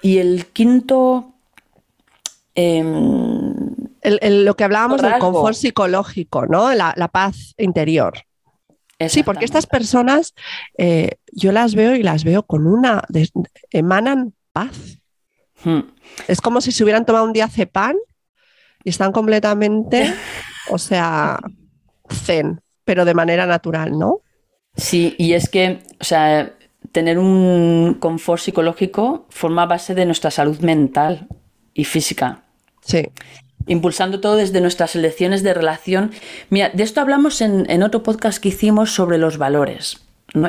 y 0.00 0.18
el 0.18 0.46
quinto 0.46 1.34
Em, 2.60 3.54
lo 4.02 4.56
que 4.56 4.64
hablábamos 4.64 5.00
del 5.00 5.18
confort 5.20 5.54
psicológico, 5.54 6.46
¿no? 6.46 6.74
La, 6.74 7.08
paz 7.12 7.54
interior. 7.56 8.14
Sí, 9.08 9.22
porque 9.22 9.44
estas 9.44 9.66
personas 9.66 10.34
eh, 10.76 11.18
yo 11.30 11.52
las 11.52 11.76
veo 11.76 11.94
y 11.94 12.02
las 12.02 12.24
veo 12.24 12.42
con 12.42 12.66
una, 12.66 13.04
emanan 13.70 14.34
paz. 14.52 14.98
Hmm. 15.62 15.82
Es 16.26 16.40
como 16.40 16.60
si 16.60 16.72
se 16.72 16.82
hubieran 16.82 17.06
tomado 17.06 17.24
un 17.24 17.32
día 17.32 17.48
pan 17.70 17.94
y 18.82 18.90
están 18.90 19.12
completamente, 19.12 20.12
o 20.70 20.78
sea, 20.78 21.38
zen, 22.10 22.60
pero 22.82 23.04
de 23.04 23.14
manera 23.14 23.46
natural, 23.46 23.96
¿no? 23.96 24.22
Sí, 24.74 25.14
y 25.16 25.34
es 25.34 25.48
que, 25.48 25.84
o 26.00 26.04
sea, 26.04 26.56
tener 26.90 27.20
un 27.20 27.98
confort 28.00 28.42
psicológico 28.42 29.26
forma 29.30 29.66
base 29.66 29.94
de 29.94 30.06
nuestra 30.06 30.32
salud 30.32 30.58
mental 30.58 31.28
y 31.72 31.84
física. 31.84 32.42
Sí. 32.88 33.06
Impulsando 33.66 34.20
todo 34.20 34.36
desde 34.36 34.60
nuestras 34.62 34.96
elecciones 34.96 35.42
de 35.42 35.52
relación. 35.52 36.10
Mira, 36.48 36.70
de 36.70 36.82
esto 36.82 37.02
hablamos 37.02 37.42
en, 37.42 37.82
otro 37.82 38.02
podcast 38.02 38.42
que 38.42 38.48
hicimos 38.48 38.94
sobre 38.94 39.18
los 39.18 39.36
valores. 39.36 40.00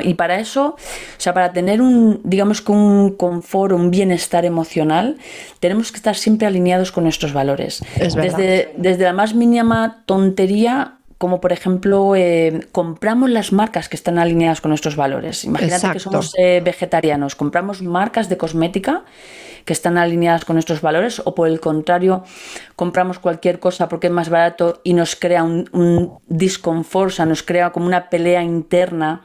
Y 0.02 0.14
para 0.14 0.40
eso, 0.40 0.76
o 0.76 1.20
sea, 1.20 1.32
para 1.32 1.52
tener 1.52 1.80
un, 1.80 2.20
digamos 2.24 2.60
que 2.60 2.72
un 2.72 3.16
confort, 3.16 3.72
un 3.72 3.90
bienestar 3.90 4.44
emocional, 4.44 5.16
tenemos 5.58 5.90
que 5.90 5.96
estar 5.96 6.16
siempre 6.16 6.46
alineados 6.46 6.92
con 6.92 7.04
nuestros 7.04 7.32
valores. 7.32 7.82
desde, 7.96 8.72
desde 8.76 9.04
la 9.04 9.12
más 9.12 9.34
mínima 9.34 10.02
tontería 10.06 10.99
como 11.20 11.38
por 11.38 11.52
ejemplo 11.52 12.16
eh, 12.16 12.66
compramos 12.72 13.28
las 13.28 13.52
marcas 13.52 13.90
que 13.90 13.96
están 13.96 14.18
alineadas 14.18 14.62
con 14.62 14.70
nuestros 14.70 14.96
valores. 14.96 15.44
Imagínate 15.44 15.90
que 15.92 16.00
somos 16.00 16.32
eh, 16.38 16.62
vegetarianos, 16.64 17.36
compramos 17.36 17.82
marcas 17.82 18.30
de 18.30 18.38
cosmética 18.38 19.04
que 19.66 19.74
están 19.74 19.98
alineadas 19.98 20.46
con 20.46 20.56
nuestros 20.56 20.80
valores 20.80 21.20
o 21.22 21.34
por 21.34 21.48
el 21.48 21.60
contrario 21.60 22.24
compramos 22.74 23.18
cualquier 23.18 23.60
cosa 23.60 23.86
porque 23.86 24.06
es 24.06 24.12
más 24.14 24.30
barato 24.30 24.80
y 24.82 24.94
nos 24.94 25.14
crea 25.14 25.42
un, 25.42 25.68
un 25.72 26.18
disconfort, 26.26 27.08
o 27.08 27.14
sea, 27.14 27.26
nos 27.26 27.42
crea 27.42 27.68
como 27.70 27.84
una 27.84 28.08
pelea 28.08 28.42
interna 28.42 29.22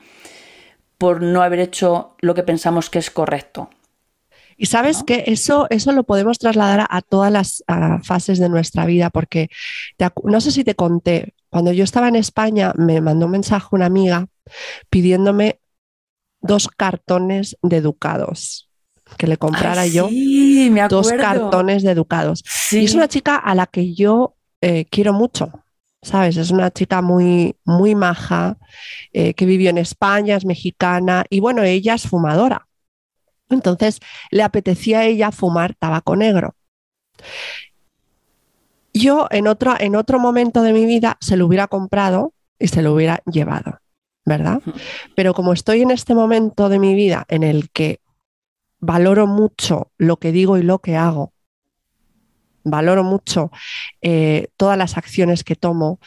por 0.98 1.22
no 1.22 1.44
haber 1.44 1.60
hecho 1.60 2.18
lo 2.20 2.36
que 2.36 2.44
pensamos 2.44 2.90
que 2.90 3.00
es 3.00 3.10
correcto. 3.10 3.70
Y 4.58 4.68
sabes 4.68 5.04
que 5.04 5.26
eso, 5.28 5.68
eso 5.70 5.92
lo 5.92 6.04
podemos 6.04 6.40
trasladar 6.40 6.88
a, 6.90 7.02
todas 7.02 7.32
las 7.32 7.64
fases 8.04 8.40
de 8.40 8.50
nuestra 8.50 8.86
vida, 8.86 9.10
porque 9.10 9.50
no 10.24 10.40
sé 10.40 10.52
si 10.52 10.64
te 10.64 10.76
conté, 10.76 11.35
cuando 11.56 11.72
yo 11.72 11.86
estaba 11.86 12.10
en 12.10 12.18
España 12.18 12.74
me 12.76 13.00
mandó 13.00 13.28
un 13.28 13.32
mensaje 13.32 13.68
una 13.72 13.86
amiga 13.86 14.28
pidiéndome 14.90 15.62
dos 16.42 16.68
cartones 16.68 17.56
de 17.62 17.78
educados 17.78 18.70
que 19.18 19.26
le 19.26 19.38
comprara 19.38 19.88
yo 19.88 20.10
dos 20.90 21.14
cartones 21.14 21.84
de 21.84 21.92
educados. 21.92 22.44
Y 22.72 22.84
es 22.84 22.94
una 22.94 23.08
chica 23.08 23.38
a 23.38 23.56
la 23.56 23.68
que 23.68 23.94
yo 23.94 24.36
eh, 24.60 24.84
quiero 24.90 25.14
mucho. 25.14 25.50
¿Sabes? 26.02 26.36
Es 26.36 26.52
una 26.52 26.72
chica 26.72 27.02
muy, 27.02 27.56
muy 27.64 27.96
maja, 27.96 28.58
eh, 29.14 29.34
que 29.34 29.46
vivió 29.46 29.70
en 29.70 29.78
España, 29.78 30.36
es 30.36 30.44
mexicana 30.44 31.24
y 31.30 31.40
bueno, 31.40 31.64
ella 31.64 31.94
es 31.94 32.06
fumadora. 32.06 32.68
Entonces 33.50 34.02
le 34.30 34.44
apetecía 34.44 35.00
a 35.00 35.06
ella 35.06 35.32
fumar 35.32 35.74
tabaco 35.74 36.18
negro. 36.18 36.54
Yo 38.98 39.28
en 39.30 39.48
otro, 39.48 39.76
en 39.78 39.98
otro 39.98 40.20
momento 40.20 40.62
de 40.62 40.72
mi 40.72 40.86
vida 40.86 41.18
se 41.20 41.36
lo 41.36 41.46
hubiera 41.46 41.68
comprado 41.68 42.34
y 42.58 42.70
se 42.70 42.82
lo 42.82 42.94
hubiera 42.94 43.22
llevado, 43.30 43.82
¿verdad? 44.24 44.62
Pero 45.18 45.34
como 45.34 45.52
estoy 45.52 45.82
en 45.82 45.92
este 45.92 46.16
momento 46.16 46.70
de 46.70 46.80
mi 46.80 46.96
vida 46.96 47.26
en 47.28 47.44
el 47.44 47.70
que 47.72 48.00
valoro 48.80 49.28
mucho 49.28 49.92
lo 49.98 50.16
que 50.16 50.32
digo 50.32 50.58
y 50.58 50.64
lo 50.64 50.80
que 50.80 50.96
hago, 50.96 51.34
valoro 52.64 53.04
mucho 53.04 53.52
eh, 54.02 54.48
todas 54.56 54.78
las 54.78 54.98
acciones 54.98 55.44
que 55.44 55.58
tomo 55.58 56.00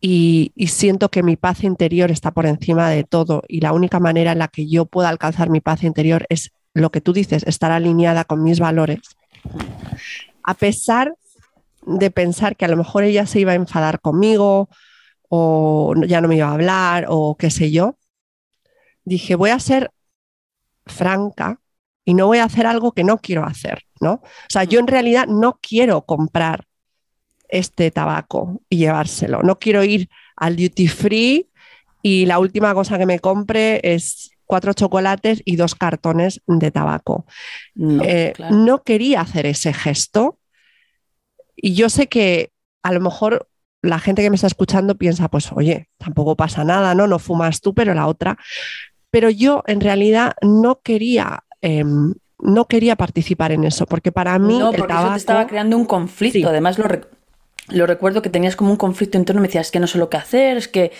y, 0.00 0.52
siento 0.66 1.10
que 1.10 1.22
mi 1.22 1.36
paz 1.36 1.62
interior 1.62 2.10
está 2.10 2.32
por 2.32 2.46
encima 2.46 2.90
de 2.90 3.04
todo 3.04 3.44
y 3.46 3.60
la 3.60 3.72
única 3.72 4.00
manera 4.00 4.32
en 4.32 4.40
la 4.40 4.48
que 4.48 4.68
yo 4.68 4.86
pueda 4.86 5.08
alcanzar 5.08 5.48
mi 5.48 5.60
paz 5.60 5.84
interior 5.84 6.26
es 6.28 6.50
lo 6.74 6.90
que 6.90 7.00
tú 7.00 7.12
dices, 7.12 7.44
estar 7.44 7.70
alineada 7.70 8.24
con 8.24 8.42
mis 8.42 8.58
valores. 8.58 8.98
A 10.42 10.54
pesar 10.54 11.14
de 11.84 12.10
pensar 12.10 12.56
que 12.56 12.64
a 12.64 12.68
lo 12.68 12.76
mejor 12.76 13.04
ella 13.04 13.26
se 13.26 13.40
iba 13.40 13.52
a 13.52 13.56
enfadar 13.56 14.00
conmigo 14.00 14.68
o 15.28 15.94
ya 16.06 16.20
no 16.20 16.28
me 16.28 16.36
iba 16.36 16.48
a 16.48 16.52
hablar 16.52 17.06
o 17.08 17.36
qué 17.36 17.50
sé 17.50 17.70
yo, 17.70 17.96
dije, 19.04 19.34
voy 19.34 19.50
a 19.50 19.58
ser 19.58 19.90
franca 20.86 21.60
y 22.04 22.14
no 22.14 22.26
voy 22.26 22.38
a 22.38 22.44
hacer 22.44 22.66
algo 22.66 22.92
que 22.92 23.04
no 23.04 23.18
quiero 23.18 23.44
hacer, 23.44 23.82
¿no? 24.00 24.14
O 24.14 24.48
sea, 24.48 24.64
yo 24.64 24.80
en 24.80 24.86
realidad 24.86 25.26
no 25.26 25.58
quiero 25.60 26.02
comprar 26.02 26.64
este 27.48 27.90
tabaco 27.90 28.62
y 28.68 28.78
llevárselo, 28.78 29.42
no 29.42 29.58
quiero 29.58 29.84
ir 29.84 30.08
al 30.36 30.56
duty 30.56 30.88
free 30.88 31.50
y 32.02 32.26
la 32.26 32.38
última 32.38 32.74
cosa 32.74 32.98
que 32.98 33.06
me 33.06 33.20
compre 33.20 33.80
es 33.82 34.30
cuatro 34.44 34.72
chocolates 34.72 35.40
y 35.44 35.56
dos 35.56 35.74
cartones 35.74 36.42
de 36.46 36.70
tabaco. 36.70 37.24
No, 37.74 38.02
eh, 38.04 38.34
no 38.50 38.82
quería 38.82 39.20
hacer 39.20 39.46
ese 39.46 39.72
gesto 39.72 40.38
y 41.56 41.74
yo 41.74 41.88
sé 41.88 42.08
que 42.08 42.52
a 42.82 42.92
lo 42.92 43.00
mejor 43.00 43.48
la 43.82 43.98
gente 43.98 44.22
que 44.22 44.30
me 44.30 44.36
está 44.36 44.46
escuchando 44.46 44.96
piensa, 44.96 45.28
pues 45.28 45.50
oye, 45.52 45.88
tampoco 45.98 46.36
pasa 46.36 46.64
nada, 46.64 46.94
¿no? 46.94 47.06
No 47.06 47.18
fumas 47.18 47.60
tú, 47.60 47.74
pero 47.74 47.94
la 47.94 48.06
otra. 48.06 48.38
Pero 49.10 49.28
yo 49.28 49.64
en 49.66 49.80
realidad 49.80 50.34
no 50.42 50.80
quería 50.82 51.44
Em, 51.62 52.12
no 52.40 52.64
quería 52.64 52.96
participar 52.96 53.52
en 53.52 53.62
eso, 53.62 53.86
porque 53.86 54.10
para 54.10 54.36
mí 54.40 54.58
no, 54.58 54.72
porque 54.72 54.92
eso 54.92 55.10
te 55.10 55.16
estaba 55.16 55.46
creando 55.46 55.76
un 55.76 55.84
conflicto. 55.84 56.48
Además, 56.48 56.76
lo, 56.76 56.88
lo, 57.72 57.86
recuerdo 57.86 58.22
que 58.22 58.30
tenías 58.30 58.56
como 58.56 58.70
un 58.70 58.76
conflicto 58.76 59.18
interno, 59.18 59.40
me 59.40 59.48
decías, 59.48 59.66
es 59.66 59.72
que 59.72 59.80
no 59.80 59.86
sé 59.86 59.98
lo 59.98 60.08
que 60.08 60.16
hacer, 60.16 60.56
es 60.56 60.68
que, 60.68 60.92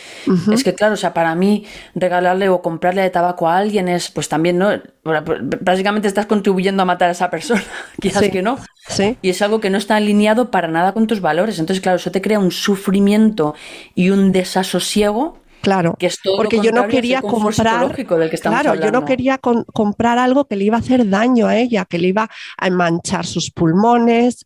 es 0.52 0.64
que 0.64 0.74
claro, 0.74 0.94
o 0.94 0.96
sea, 0.96 1.14
para 1.14 1.34
mí 1.34 1.64
regalarle 1.94 2.48
o 2.48 2.62
comprarle 2.62 3.02
de 3.02 3.10
tabaco 3.10 3.48
a 3.48 3.56
alguien 3.56 3.88
es, 3.88 4.10
pues 4.10 4.28
también, 4.28 4.58
¿no? 4.58 4.70
Básicamente 5.60 6.08
estás 6.08 6.26
contribuyendo 6.26 6.82
a 6.82 6.86
matar 6.86 7.08
a 7.08 7.12
esa 7.12 7.30
persona, 7.30 7.62
quizás 8.00 8.28
que 8.30 8.42
no. 8.42 8.58
Sí. 8.88 9.16
Y 9.22 9.30
es 9.30 9.42
algo 9.42 9.60
que 9.60 9.70
no 9.70 9.78
está 9.78 9.96
alineado 9.96 10.50
para 10.50 10.68
nada 10.68 10.92
con 10.92 11.06
tus 11.06 11.20
valores. 11.20 11.58
Entonces, 11.58 11.82
claro, 11.82 11.96
eso 11.96 12.10
te 12.10 12.20
crea 12.20 12.38
un 12.38 12.50
sufrimiento 12.50 13.54
y 13.94 14.10
un 14.10 14.32
desasosiego 14.32 15.41
Claro, 15.62 15.96
porque 16.36 16.60
yo 16.60 16.72
no 16.72 16.88
quería 16.88 17.22
comprar, 17.22 17.94
claro, 18.40 18.74
yo 18.74 18.90
no 18.90 19.04
quería 19.04 19.38
comprar 19.38 20.18
algo 20.18 20.46
que 20.46 20.56
le 20.56 20.64
iba 20.64 20.76
a 20.76 20.80
hacer 20.80 21.08
daño 21.08 21.46
a 21.46 21.56
ella, 21.56 21.84
que 21.84 21.98
le 21.98 22.08
iba 22.08 22.28
a 22.58 22.70
manchar 22.70 23.24
sus 23.26 23.52
pulmones, 23.52 24.44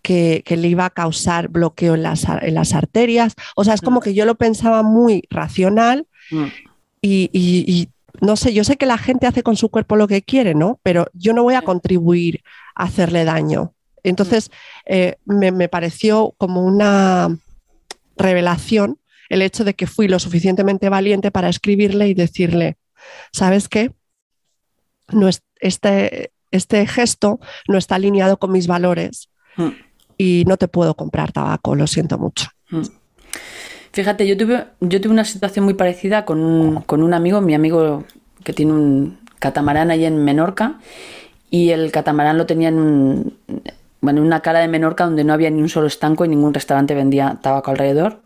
que, 0.00 0.42
le 0.48 0.68
iba 0.68 0.86
a 0.86 0.90
causar 0.90 1.48
bloqueo 1.48 1.94
en 1.96 2.02
las, 2.02 2.26
en 2.40 2.54
las, 2.54 2.72
arterias. 2.72 3.34
O 3.56 3.64
sea, 3.64 3.74
es 3.74 3.82
como 3.82 4.00
mm. 4.00 4.02
que 4.02 4.14
yo 4.14 4.24
lo 4.24 4.36
pensaba 4.36 4.82
muy 4.82 5.24
racional 5.28 6.06
mm. 6.30 6.44
y, 7.02 7.88
no 8.22 8.36
sé, 8.36 8.54
yo 8.54 8.64
sé 8.64 8.78
que 8.78 8.86
la 8.86 8.96
gente 8.96 9.26
hace 9.26 9.42
con 9.42 9.56
su 9.56 9.68
cuerpo 9.68 9.96
lo 9.96 10.08
que 10.08 10.22
quiere, 10.22 10.54
¿no? 10.54 10.80
Pero 10.82 11.08
yo 11.12 11.34
no 11.34 11.42
voy 11.42 11.54
a 11.54 11.62
contribuir 11.62 12.42
a 12.74 12.84
hacerle 12.84 13.26
daño. 13.26 13.74
Entonces, 14.02 14.50
eh, 14.86 15.16
me, 15.26 15.52
me 15.52 15.68
pareció 15.68 16.32
como 16.38 16.62
una 16.62 17.36
revelación 18.16 18.98
el 19.28 19.42
hecho 19.42 19.64
de 19.64 19.74
que 19.74 19.86
fui 19.86 20.08
lo 20.08 20.18
suficientemente 20.18 20.88
valiente 20.88 21.30
para 21.30 21.48
escribirle 21.48 22.08
y 22.08 22.14
decirle, 22.14 22.76
¿sabes 23.32 23.68
qué? 23.68 23.92
No 25.12 25.28
este, 25.60 26.32
este 26.50 26.86
gesto 26.86 27.40
no 27.68 27.78
está 27.78 27.96
alineado 27.96 28.38
con 28.38 28.52
mis 28.52 28.66
valores 28.66 29.28
mm. 29.56 29.68
y 30.18 30.44
no 30.46 30.56
te 30.56 30.68
puedo 30.68 30.94
comprar 30.94 31.32
tabaco, 31.32 31.74
lo 31.74 31.86
siento 31.86 32.18
mucho. 32.18 32.48
Mm. 32.70 32.82
Fíjate, 33.92 34.26
yo 34.26 34.36
tuve, 34.36 34.66
yo 34.80 35.00
tuve 35.00 35.12
una 35.12 35.24
situación 35.24 35.64
muy 35.64 35.74
parecida 35.74 36.24
con 36.24 36.40
un, 36.40 36.82
con 36.82 37.02
un 37.02 37.14
amigo, 37.14 37.40
mi 37.40 37.54
amigo 37.54 38.04
que 38.42 38.52
tiene 38.52 38.72
un 38.72 39.18
catamarán 39.38 39.90
ahí 39.90 40.04
en 40.04 40.24
Menorca, 40.24 40.80
y 41.48 41.70
el 41.70 41.92
catamarán 41.92 42.36
lo 42.36 42.46
tenía 42.46 42.70
en, 42.70 43.36
bueno, 44.00 44.20
en 44.20 44.26
una 44.26 44.40
cara 44.40 44.58
de 44.58 44.66
Menorca 44.66 45.04
donde 45.04 45.22
no 45.22 45.32
había 45.32 45.48
ni 45.50 45.62
un 45.62 45.68
solo 45.68 45.86
estanco 45.86 46.24
y 46.24 46.28
ningún 46.28 46.52
restaurante 46.52 46.94
vendía 46.94 47.38
tabaco 47.40 47.70
alrededor. 47.70 48.23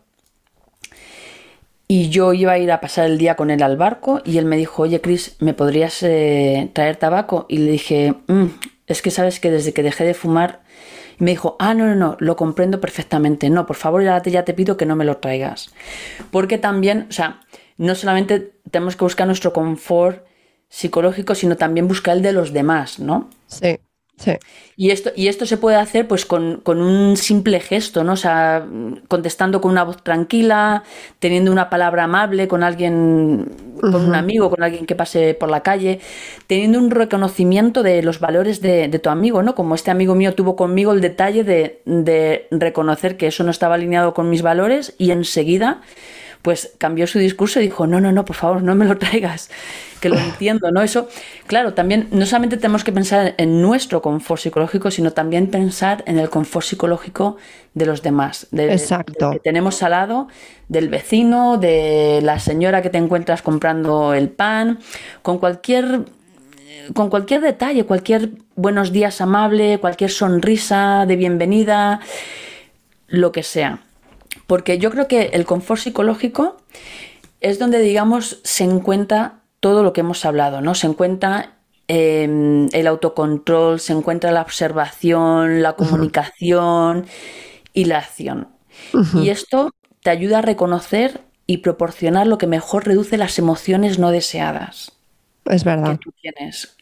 Y 1.91 2.09
yo 2.09 2.33
iba 2.33 2.51
a 2.51 2.59
ir 2.59 2.71
a 2.71 2.81
pasar 2.81 3.07
el 3.07 3.17
día 3.17 3.35
con 3.35 3.49
él 3.49 3.63
al 3.63 3.75
barco 3.75 4.21
y 4.23 4.37
él 4.37 4.45
me 4.45 4.57
dijo, 4.57 4.83
oye 4.83 5.01
Chris, 5.01 5.35
¿me 5.39 5.55
podrías 5.55 6.03
eh, 6.03 6.69
traer 6.73 6.97
tabaco? 6.97 7.47
Y 7.49 7.57
le 7.57 7.71
dije, 7.71 8.13
mm, 8.27 8.45
es 8.85 9.01
que 9.01 9.09
sabes 9.09 9.39
que 9.39 9.49
desde 9.49 9.73
que 9.73 9.81
dejé 9.81 10.03
de 10.03 10.13
fumar... 10.13 10.61
Y 11.19 11.23
me 11.23 11.31
dijo, 11.31 11.55
ah, 11.59 11.73
no, 11.73 11.87
no, 11.87 11.95
no, 11.95 12.15
lo 12.19 12.35
comprendo 12.35 12.79
perfectamente. 12.79 13.49
No, 13.49 13.65
por 13.65 13.75
favor, 13.75 14.03
ya 14.03 14.21
te, 14.21 14.29
ya 14.29 14.45
te 14.45 14.53
pido 14.53 14.77
que 14.77 14.85
no 14.85 14.95
me 14.95 15.03
lo 15.03 15.17
traigas. 15.17 15.71
Porque 16.31 16.59
también, 16.59 17.07
o 17.09 17.11
sea, 17.11 17.41
no 17.77 17.95
solamente 17.95 18.53
tenemos 18.69 18.95
que 18.95 19.03
buscar 19.03 19.25
nuestro 19.25 19.51
confort 19.51 20.23
psicológico, 20.69 21.33
sino 21.33 21.57
también 21.57 21.87
buscar 21.87 22.15
el 22.15 22.21
de 22.21 22.33
los 22.33 22.53
demás, 22.53 22.99
¿no? 22.99 23.31
Sí. 23.47 23.79
Sí. 24.19 24.33
Y 24.75 24.91
esto, 24.91 25.11
y 25.15 25.29
esto 25.29 25.45
se 25.45 25.55
puede 25.55 25.77
hacer 25.77 26.07
pues 26.07 26.25
con, 26.25 26.61
un 26.65 27.15
simple 27.15 27.61
gesto, 27.61 28.03
¿no? 28.03 28.13
O 28.13 28.17
sea, 28.17 28.67
contestando 29.07 29.61
con 29.61 29.71
una 29.71 29.83
voz 29.83 30.03
tranquila, 30.03 30.83
teniendo 31.19 31.51
una 31.53 31.69
palabra 31.69 32.03
amable 32.03 32.49
con 32.49 32.63
alguien, 32.63 33.49
con 33.79 33.95
un 33.95 34.15
amigo, 34.15 34.49
con 34.49 34.61
alguien 34.61 34.85
que 34.85 34.95
pase 34.95 35.35
por 35.35 35.49
la 35.49 35.63
calle, 35.63 36.01
teniendo 36.47 36.79
un 36.79 36.91
reconocimiento 36.91 37.81
de 37.81 38.03
los 38.03 38.19
valores 38.19 38.61
de, 38.61 38.89
de 38.89 38.99
tu 38.99 39.09
amigo, 39.09 39.41
¿no? 39.41 39.55
Como 39.55 39.73
este 39.73 39.89
amigo 39.89 40.15
mío 40.15 40.35
tuvo 40.35 40.57
conmigo 40.57 40.91
el 40.91 40.99
detalle 40.99 41.45
de, 41.45 41.81
de 41.85 42.47
reconocer 42.51 43.15
que 43.15 43.27
eso 43.27 43.45
no 43.45 43.51
estaba 43.51 43.75
alineado 43.75 44.13
con 44.13 44.29
mis 44.29 44.41
valores 44.41 44.95
y 44.97 45.11
enseguida 45.11 45.81
pues 46.41 46.73
cambió 46.77 47.05
su 47.07 47.19
discurso 47.19 47.59
y 47.59 47.63
dijo, 47.63 47.85
no, 47.85 47.99
no, 47.99 48.11
no, 48.11 48.23
por 48.23 48.35
favor, 48.35 48.63
no 48.63 48.75
me 48.75 48.85
lo 48.85 48.97
traigas, 48.97 49.49
que 49.99 50.09
lo 50.09 50.17
entiendo, 50.17 50.71
¿no? 50.71 50.81
Eso, 50.81 51.09
claro, 51.47 51.73
también 51.73 52.07
no 52.11 52.25
solamente 52.25 52.57
tenemos 52.57 52.83
que 52.83 52.91
pensar 52.91 53.35
en 53.37 53.61
nuestro 53.61 54.01
confort 54.01 54.41
psicológico, 54.41 54.91
sino 54.91 55.11
también 55.11 55.47
pensar 55.47 56.03
en 56.07 56.17
el 56.17 56.29
confort 56.29 56.65
psicológico 56.65 57.37
de 57.73 57.85
los 57.85 58.01
demás, 58.01 58.47
de, 58.51 58.71
Exacto. 58.71 59.31
que 59.31 59.39
tenemos 59.39 59.83
al 59.83 59.91
lado, 59.91 60.27
del 60.69 60.87
vecino, 60.87 61.57
de 61.57 62.19
la 62.23 62.39
señora 62.39 62.81
que 62.81 62.89
te 62.89 62.97
encuentras 62.97 63.41
comprando 63.41 64.13
el 64.13 64.29
pan, 64.29 64.79
con 65.21 65.39
cualquier 65.39 66.05
con 66.93 67.09
cualquier 67.11 67.41
detalle, 67.41 67.85
cualquier 67.85 68.31
buenos 68.55 68.91
días 68.91 69.21
amable, 69.21 69.77
cualquier 69.77 70.09
sonrisa 70.09 71.05
de 71.07 71.15
bienvenida, 71.17 71.99
lo 73.07 73.31
que 73.31 73.43
sea. 73.43 73.79
Porque 74.49 74.79
yo 74.79 74.89
creo 74.89 75.07
que 75.07 75.29
el 75.33 75.45
confort 75.45 75.79
psicológico 75.79 76.57
es 77.39 77.59
donde, 77.59 77.77
digamos, 77.81 78.41
se 78.43 78.63
encuentra 78.63 79.41
todo 79.59 79.83
lo 79.83 79.93
que 79.93 80.01
hemos 80.01 80.25
hablado, 80.25 80.59
¿no? 80.59 80.73
Se 80.73 80.87
encuentra 80.87 81.59
em, 81.87 82.67
el 82.73 82.87
autocontrol, 82.87 83.79
se 83.79 83.93
encuentra 83.93 84.31
la 84.31 84.41
observación, 84.41 85.61
la 85.61 85.73
comunicación 85.73 87.05
y 87.73 87.85
la 87.85 87.99
acción. 87.99 88.47
Y 89.13 89.29
esto 89.29 89.71
te 90.01 90.09
ayuda 90.09 90.39
a 90.39 90.41
reconocer 90.41 91.21
y 91.45 91.57
proporcionar 91.57 92.25
lo 92.25 92.39
que 92.39 92.47
mejor 92.47 92.87
reduce 92.87 93.19
las 93.19 93.37
emociones 93.37 93.99
no 93.99 94.09
deseadas. 94.09 94.93
Es 95.45 95.63
verdad. 95.63 95.91
Que 95.91 95.97
tú 95.97 96.11
tienes. 96.19 96.75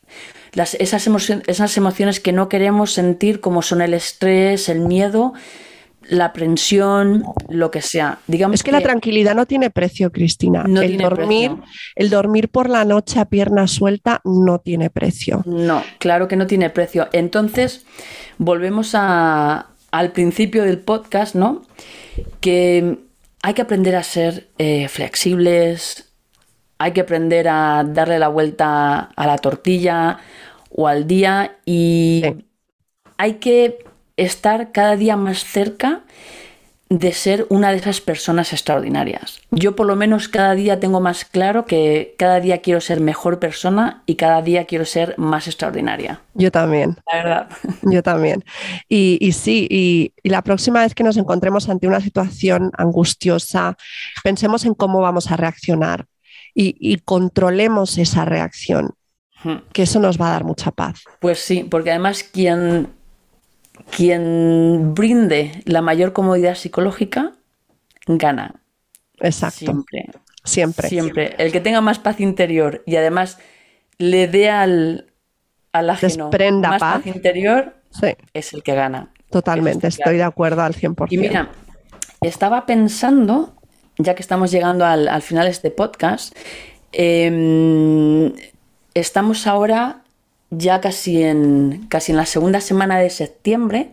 esas, 0.54 1.06
esas 1.48 1.78
emociones 1.78 2.22
que 2.22 2.32
no 2.32 2.48
queremos 2.48 2.94
sentir, 2.94 3.42
como 3.42 3.62
son 3.62 3.82
el 3.82 3.94
estrés, 3.94 4.70
el 4.70 4.80
miedo, 4.80 5.34
la 6.10 6.26
aprensión, 6.26 7.24
lo 7.50 7.72
que 7.72 7.82
sea. 7.82 8.20
Digamos 8.28 8.56
es 8.56 8.64
que, 8.64 8.72
la 8.72 8.82
tranquilidad 8.82 9.36
no 9.36 9.46
tiene 9.46 9.70
precio, 9.70 10.12
Cristina. 10.12 10.64
el, 10.66 10.98
dormir, 10.98 11.52
el 11.96 12.10
dormir 12.10 12.50
por 12.50 12.70
la 12.70 12.86
noche 12.86 13.20
a 13.20 13.26
pierna 13.26 13.68
suelta 13.68 14.22
no 14.24 14.60
tiene 14.60 14.90
precio. 14.90 15.44
No, 15.46 15.84
claro 16.00 16.28
que 16.28 16.36
no 16.36 16.48
tiene 16.48 16.70
precio. 16.70 17.08
Entonces, 17.12 17.86
volvemos 18.38 18.92
a, 18.94 19.68
al 19.92 20.12
principio 20.12 20.64
del 20.64 20.80
podcast, 20.80 21.36
¿no? 21.36 21.64
Que 22.40 23.00
hay 23.42 23.54
que 23.54 23.62
aprender 23.62 23.96
a 23.96 24.04
ser 24.04 24.50
eh, 24.58 24.88
flexibles, 24.88 26.12
hay 26.78 26.92
que 26.92 27.02
aprender 27.02 27.48
a 27.48 27.84
darle 27.84 28.20
la 28.20 28.28
vuelta 28.28 29.12
a 29.16 29.28
la 29.28 29.38
tortilla 29.38 30.20
o 30.70 30.88
al 30.88 31.08
día 31.08 31.58
y 31.66 32.24
hay 33.18 33.36
que 33.36 33.80
estar 34.18 34.72
cada 34.72 34.96
día 34.96 35.16
más 35.16 35.46
cerca 35.46 36.04
de 36.90 37.12
ser 37.12 37.46
una 37.50 37.72
de 37.72 37.78
esas 37.78 38.00
personas 38.00 38.54
extraordinarias. 38.54 39.42
Yo 39.52 39.76
por 39.76 39.88
lo 39.88 39.96
menos 39.96 40.30
cada 40.30 40.56
día 40.56 40.80
tengo 40.80 41.02
más 41.02 41.26
claro 41.26 41.66
que 41.66 42.16
cada 42.18 42.40
día 42.40 42.62
quiero 42.62 42.80
ser 42.80 43.02
mejor 43.02 43.40
persona 43.40 44.04
y 44.06 44.16
cada 44.16 44.42
día 44.42 44.66
quiero 44.66 44.86
ser 44.86 45.14
más 45.18 45.48
extraordinaria. 45.48 46.22
Yo 46.34 46.50
también. 46.50 46.96
La 47.12 47.24
verdad. 47.24 47.50
Yo 47.84 48.02
también. 48.04 48.44
Y, 48.88 49.32
sí, 49.34 49.68
y, 49.70 50.14
la 50.24 50.42
próxima 50.42 50.82
vez 50.82 50.96
que 50.96 51.04
nos 51.04 51.18
encontremos 51.18 51.68
ante 51.68 51.88
una 51.88 52.00
situación 52.00 52.72
angustiosa, 52.78 53.76
pensemos 54.24 54.64
en 54.66 54.74
cómo 54.74 55.02
vamos 55.02 55.30
a 55.30 55.38
reaccionar 55.38 56.06
y, 56.54 56.98
controlemos 57.00 57.98
esa 57.98 58.26
reacción, 58.26 58.96
que 59.74 59.84
eso 59.84 60.00
nos 60.00 60.20
va 60.20 60.30
a 60.30 60.32
dar 60.32 60.44
mucha 60.44 60.72
paz. 60.72 61.04
Pues 61.20 61.40
sí, 61.40 61.64
porque 61.70 61.92
además 61.92 62.24
quien 62.24 62.97
quien 63.90 64.94
brinde 64.94 65.64
la 65.66 65.82
mayor 65.82 66.14
comodidad 66.14 66.56
psicológica 66.56 67.34
gana. 68.08 68.62
Exacto. 69.20 69.58
Siempre. 69.58 70.06
Siempre. 70.44 70.90
Siempre. 70.90 71.36
El 71.38 71.52
que 71.52 71.60
tenga 71.60 71.82
más 71.82 72.00
paz 72.00 72.20
interior 72.20 72.84
y 72.86 72.96
además 72.96 73.40
le 73.98 74.28
dé 74.28 74.50
al, 74.50 75.12
al 75.72 75.90
ajeno 75.90 76.30
más 76.62 76.80
paz, 76.80 77.06
interior 77.08 77.76
es 78.34 78.54
el 78.54 78.64
que 78.64 78.76
gana. 78.76 79.12
Totalmente, 79.30 79.88
estoy 79.88 80.18
de 80.18 80.24
acuerdo 80.24 80.62
al 80.62 80.74
100%. 80.74 81.08
Y 81.10 81.18
mira, 81.18 81.50
estaba 82.22 82.66
pensando, 82.66 83.56
ya 83.98 84.16
que 84.16 84.22
estamos 84.22 84.52
llegando 84.52 84.86
al, 84.86 85.22
final 85.22 85.46
de 85.46 85.52
este 85.52 85.72
podcast, 85.72 86.36
em, 86.92 88.34
estamos 88.94 89.48
ahora 89.48 90.04
ya 90.50 90.80
casi 90.80 91.24
en, 91.24 91.88
casi 91.90 92.14
en 92.14 92.18
la 92.18 92.26
segunda 92.26 92.62
semana 92.62 92.98
de 93.00 93.10
septiembre 93.10 93.92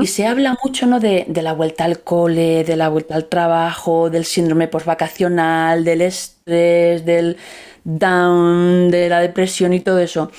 y 0.00 0.08
se 0.08 0.26
habla 0.26 0.56
mucho 0.64 0.86
¿no? 0.86 0.98
de, 0.98 1.26
la 1.28 1.52
vuelta 1.52 1.84
al 1.84 2.00
cole, 2.00 2.64
de 2.64 2.76
la 2.76 2.88
vuelta 2.88 3.14
al 3.14 3.26
trabajo, 3.26 4.10
del 4.10 4.24
síndrome 4.24 4.66
postvacacional, 4.66 5.84
del 5.84 6.00
estrés, 6.00 7.04
del 7.04 7.36
down, 7.84 8.90
de 8.90 9.08
la 9.08 9.20
depresión 9.20 9.72
y 9.72 9.80
todo 9.80 10.00
eso. 10.00 10.32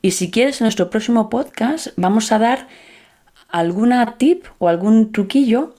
Y 0.00 0.12
si 0.12 0.30
quieres, 0.30 0.60
en 0.60 0.66
nuestro 0.66 0.88
próximo 0.88 1.28
podcast 1.28 1.88
vamos 1.96 2.32
a 2.32 2.38
dar 2.38 2.68
alguna 3.48 4.16
tip 4.16 4.46
o 4.58 4.68
algún 4.68 5.12
truquillo 5.12 5.74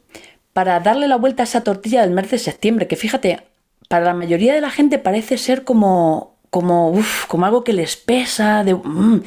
para 0.54 0.80
darle 0.80 1.08
la 1.08 1.18
vuelta 1.18 1.44
a 1.44 1.46
esa 1.46 1.64
tortilla 1.64 2.02
del 2.02 2.12
mes 2.12 2.30
de 2.30 2.38
septiembre, 2.38 2.88
que 2.88 2.96
fíjate, 2.96 3.42
para 3.90 4.06
la 4.06 4.14
mayoría 4.14 4.54
de 4.54 4.62
la 4.62 4.70
gente 4.70 5.00
parece 5.00 5.38
ser 5.38 5.64
como 5.64 6.35
como, 6.56 6.94
como 7.28 7.46
algo 7.46 7.66
que 7.66 7.74
les 7.74 7.98
pesa. 7.98 8.64
De, 8.64 8.76
mm. 8.76 9.24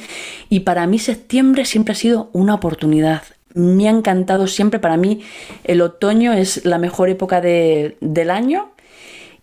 Y 0.49 0.61
para 0.61 0.87
mí 0.87 0.97
septiembre 0.97 1.63
siempre 1.63 1.91
ha 1.91 1.95
sido 1.95 2.31
una 2.33 2.55
oportunidad. 2.55 3.21
Me 3.53 3.87
ha 3.87 3.91
encantado 3.91 4.47
siempre. 4.47 4.79
Para 4.79 4.97
mí 4.97 5.21
el 5.63 5.81
otoño 5.81 6.33
es 6.33 6.65
la 6.65 6.79
mejor 6.79 7.07
época 7.07 7.39
de, 7.39 7.97
del 8.01 8.31
año. 8.31 8.71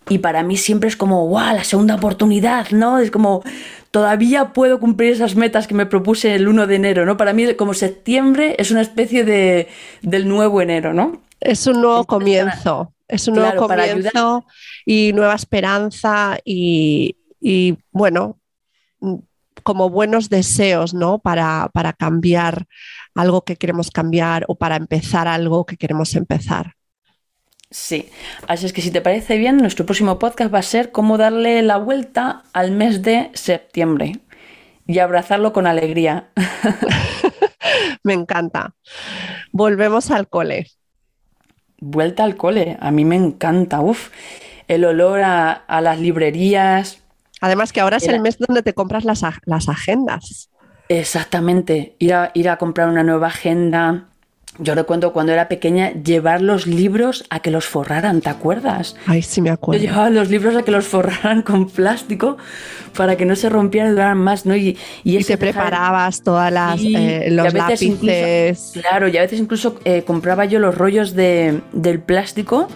Y 0.08 0.18
para 0.18 0.42
mí 0.42 0.56
siempre 0.56 0.88
es 0.88 0.96
como, 0.96 1.28
wow, 1.28 1.54
la 1.54 1.62
segunda 1.62 1.94
oportunidad, 1.94 2.70
¿no? 2.70 2.98
Es 2.98 3.12
como, 3.12 3.44
todavía 3.92 4.52
puedo 4.52 4.80
cumplir 4.80 5.12
esas 5.12 5.36
metas 5.36 5.68
que 5.68 5.74
me 5.74 5.86
propuse 5.86 6.34
el 6.34 6.48
1 6.48 6.66
de 6.66 6.74
enero, 6.74 7.06
¿no? 7.06 7.16
Para 7.16 7.34
mí 7.34 7.54
como 7.54 7.72
septiembre 7.72 8.56
es 8.58 8.72
una 8.72 8.80
especie 8.80 9.24
de, 9.24 9.68
del 10.02 10.26
nuevo 10.26 10.60
enero, 10.60 10.92
¿no? 10.92 11.22
Es 11.38 11.68
un 11.68 11.80
nuevo 11.80 12.04
comienzo. 12.04 12.92
Es 13.06 13.28
un 13.28 13.34
nuevo 13.34 13.68
comienzo 13.68 14.44
y 14.84 15.12
nueva 15.12 15.36
esperanza 15.36 16.38
y, 16.44 17.14
y 17.40 17.78
bueno, 17.90 18.38
mm, 19.00 19.16
como 19.62 19.90
buenos 19.90 20.28
deseos, 20.28 20.94
¿no? 20.94 21.18
Para, 21.18 21.70
para 21.72 21.92
cambiar 21.92 22.66
algo 23.14 23.42
que 23.42 23.56
queremos 23.56 23.90
cambiar 23.90 24.44
o 24.48 24.54
para 24.54 24.76
empezar 24.76 25.28
algo 25.28 25.64
que 25.66 25.76
queremos 25.76 26.14
empezar. 26.14 26.74
Sí, 27.70 28.08
así 28.46 28.66
es 28.66 28.72
que 28.72 28.82
si 28.82 28.90
te 28.90 29.00
parece 29.00 29.38
bien, 29.38 29.56
nuestro 29.56 29.86
próximo 29.86 30.18
podcast 30.18 30.54
va 30.54 30.60
a 30.60 30.62
ser 30.62 30.92
cómo 30.92 31.18
darle 31.18 31.62
la 31.62 31.78
vuelta 31.78 32.44
al 32.52 32.70
mes 32.70 33.02
de 33.02 33.30
septiembre 33.34 34.20
y 34.86 35.00
abrazarlo 35.00 35.52
con 35.52 35.66
alegría. 35.66 36.28
me 38.02 38.14
encanta. 38.14 38.74
Volvemos 39.52 40.10
al 40.10 40.28
cole. 40.28 40.68
Vuelta 41.78 42.24
al 42.24 42.36
cole, 42.36 42.76
a 42.80 42.90
mí 42.90 43.04
me 43.04 43.16
encanta, 43.16 43.80
uf, 43.80 44.10
el 44.66 44.84
olor 44.84 45.20
a, 45.20 45.52
a 45.52 45.80
las 45.82 46.00
librerías, 46.00 47.02
Además 47.40 47.72
que 47.72 47.80
ahora 47.80 47.98
es 47.98 48.08
el 48.08 48.20
mes 48.20 48.38
donde 48.38 48.62
te 48.62 48.72
compras 48.72 49.04
las, 49.04 49.22
agendas. 49.68 50.50
Exactamente, 50.88 51.96
ir 51.98 52.14
a, 52.14 52.30
ir 52.34 52.48
a 52.48 52.58
comprar 52.58 52.88
una 52.88 53.02
nueva 53.02 53.26
agenda, 53.26 54.06
yo 54.58 54.74
recuerdo 54.74 55.12
cuando 55.12 55.32
era 55.32 55.48
pequeña 55.48 55.92
llevar 55.92 56.40
los 56.40 56.66
libros 56.66 57.24
a 57.28 57.40
que 57.40 57.50
los 57.50 57.66
forraran, 57.66 58.20
¿te 58.20 58.30
acuerdas? 58.30 58.96
Ay, 59.06 59.22
sí 59.22 59.42
me 59.42 59.50
acuerdo. 59.50 59.82
Yo 59.82 59.88
llevaba 59.88 60.10
los 60.10 60.30
libros 60.30 60.56
a 60.56 60.62
que 60.62 60.70
los 60.70 60.86
forraran 60.86 61.42
con 61.42 61.68
plástico 61.68 62.38
para 62.96 63.16
que 63.16 63.26
no 63.26 63.36
se 63.36 63.48
rompieran 63.48 63.90
y 63.90 63.92
duraran 63.92 64.18
más, 64.18 64.46
¿no? 64.46 64.56
Y, 64.56 64.78
y, 65.04 65.22
te 65.24 65.36
preparabas 65.36 66.22
todas 66.22 66.50
las 66.50 66.80
eh, 66.82 67.28
los 67.30 67.52
lápices. 67.52 68.72
claro, 68.80 69.08
y 69.08 69.16
a 69.18 69.22
veces 69.22 69.40
incluso 69.40 69.78
eh, 69.84 70.02
compraba 70.06 70.46
yo 70.46 70.58
los 70.58 70.74
rollos 70.74 71.14
de, 71.14 71.60
del 71.72 72.00
plástico 72.00 72.68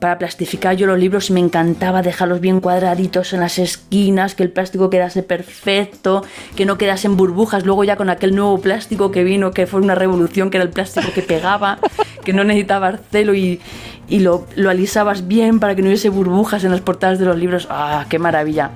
para 0.00 0.18
plastificar 0.18 0.76
yo 0.76 0.86
los 0.86 0.98
libros 0.98 1.30
me 1.30 1.40
encantaba 1.40 2.00
dejarlos 2.00 2.40
bien 2.40 2.60
cuadraditos 2.60 3.34
en 3.34 3.40
las 3.40 3.58
esquinas, 3.58 4.34
que 4.34 4.42
el 4.42 4.50
plástico 4.50 4.88
quedase 4.88 5.22
perfecto, 5.22 6.24
que 6.56 6.64
no 6.64 6.78
quedasen 6.78 7.16
burbujas. 7.18 7.66
Luego 7.66 7.84
ya 7.84 7.96
con 7.96 8.08
aquel 8.08 8.34
nuevo 8.34 8.58
plástico 8.58 9.10
que 9.10 9.22
vino, 9.24 9.52
que 9.52 9.66
fue 9.66 9.80
una 9.80 9.94
revolución, 9.94 10.50
que 10.50 10.56
era 10.56 10.64
el 10.64 10.70
plástico 10.70 11.08
que 11.14 11.22
pegaba, 11.22 11.78
que 12.24 12.32
no 12.32 12.44
necesitaba 12.44 12.98
celo 13.10 13.34
y, 13.34 13.60
lo, 14.08 14.46
alisabas 14.68 15.28
bien 15.28 15.60
para 15.60 15.76
que 15.76 15.82
no 15.82 15.88
hubiese 15.88 16.08
burbujas 16.08 16.64
en 16.64 16.72
las 16.72 16.80
portadas 16.80 17.18
de 17.18 17.26
los 17.26 17.36
libros. 17.36 17.68
¡Ah, 17.70 18.06
qué 18.08 18.18
maravilla! 18.18 18.70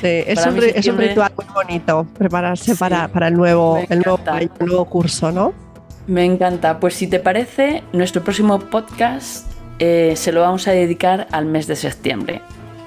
Sí, 0.00 0.22
es 0.26 0.46
un, 0.46 0.96
ritual 0.96 1.32
muy 1.36 1.46
bonito 1.52 2.06
prepararse 2.16 2.76
para, 2.76 3.10
el, 3.26 3.34
nuevo, 3.34 3.82
el, 3.88 3.98
nuevo, 3.98 4.20
el 4.38 4.48
nuevo 4.60 4.84
curso, 4.84 5.32
¿no? 5.32 5.52
Me 6.06 6.24
encanta. 6.24 6.78
Pues 6.78 6.94
si 6.94 7.08
te 7.08 7.18
parece, 7.18 7.82
nuestro 7.92 8.22
próximo 8.22 8.60
podcast 8.60 9.57
eh, 9.78 10.14
se 10.16 10.32
lo 10.32 10.40
vamos 10.40 10.66
a 10.68 10.72
dedicar 10.72 11.28
al 11.32 11.46
mes 11.46 11.66
de 11.66 11.76
septiembre. 11.76 12.42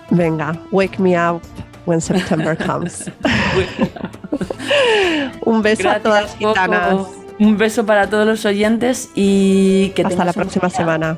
Venga, 0.09 0.59
wake 0.71 0.99
me 0.99 1.17
up 1.17 1.41
when 1.85 2.01
September 2.01 2.57
comes. 2.57 3.09
Un 5.45 5.61
beso 5.61 5.89
a 5.89 5.99
todas 5.99 6.23
las 6.23 6.35
gitanas. 6.35 7.07
Un 7.39 7.57
beso 7.57 7.85
para 7.85 8.09
todos 8.09 8.27
los 8.27 8.45
oyentes 8.45 9.09
y 9.15 9.91
que 9.95 10.03
hasta 10.03 10.25
la 10.25 10.33
próxima 10.33 10.69
semana. 10.69 11.17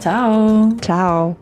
Chao. 0.00 0.72
Chao. 0.80 1.36